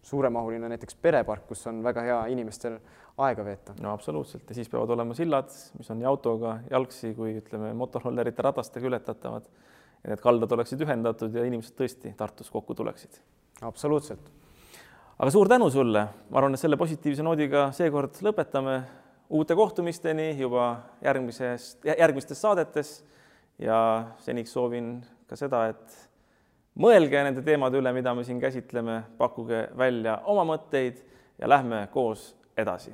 suuremahuline 0.06 0.70
näiteks 0.70 0.98
perepark, 1.02 1.48
kus 1.50 1.66
on 1.70 1.82
väga 1.84 2.04
hea 2.06 2.18
inimestel 2.34 2.78
aega 3.18 3.46
veeta. 3.46 3.74
no 3.82 3.94
absoluutselt 3.94 4.50
ja 4.50 4.56
siis 4.56 4.70
peavad 4.70 4.90
olema 4.90 5.14
sillad, 5.14 5.50
mis 5.78 5.92
on 5.92 6.00
nii 6.02 6.10
autoga, 6.10 6.60
jalgsi 6.72 7.14
kui 7.18 7.38
ütleme, 7.40 7.74
motorollerite 7.74 8.44
ratastega 8.46 8.88
ületatavad. 8.88 9.48
ja 10.04 10.12
need 10.12 10.22
kaldad 10.22 10.52
oleksid 10.52 10.82
ühendatud 10.82 11.34
ja 11.34 11.46
inimesed 11.46 11.78
tõesti 11.80 12.14
Tartus 12.18 12.52
kokku 12.52 12.76
tuleksid. 12.76 13.22
absoluutselt. 13.62 14.30
aga 15.18 15.32
suur 15.32 15.50
tänu 15.50 15.70
sulle, 15.70 16.08
ma 16.30 16.38
arvan, 16.38 16.54
et 16.54 16.60
selle 16.60 16.78
positiivse 16.78 17.24
noodiga 17.24 17.72
seekord 17.72 18.22
lõpetame. 18.22 18.82
uute 19.30 19.56
kohtumisteni 19.56 20.36
juba 20.40 20.82
järgmises, 21.02 21.78
järgmistes 21.98 22.42
saadetes 22.42 23.04
ja 23.60 23.80
seniks 24.20 24.54
soovin 24.54 24.98
ka 25.30 25.38
seda, 25.40 25.66
et 25.72 25.96
mõelge 26.82 27.24
nende 27.24 27.44
teemade 27.46 27.80
üle, 27.80 27.94
mida 27.96 28.14
me 28.16 28.24
siin 28.28 28.42
käsitleme, 28.42 29.02
pakkuge 29.18 29.70
välja 29.78 30.20
oma 30.32 30.44
mõtteid 30.56 31.02
ja 31.40 31.50
lähme 31.50 31.88
koos 31.94 32.34
edasi 32.58 32.94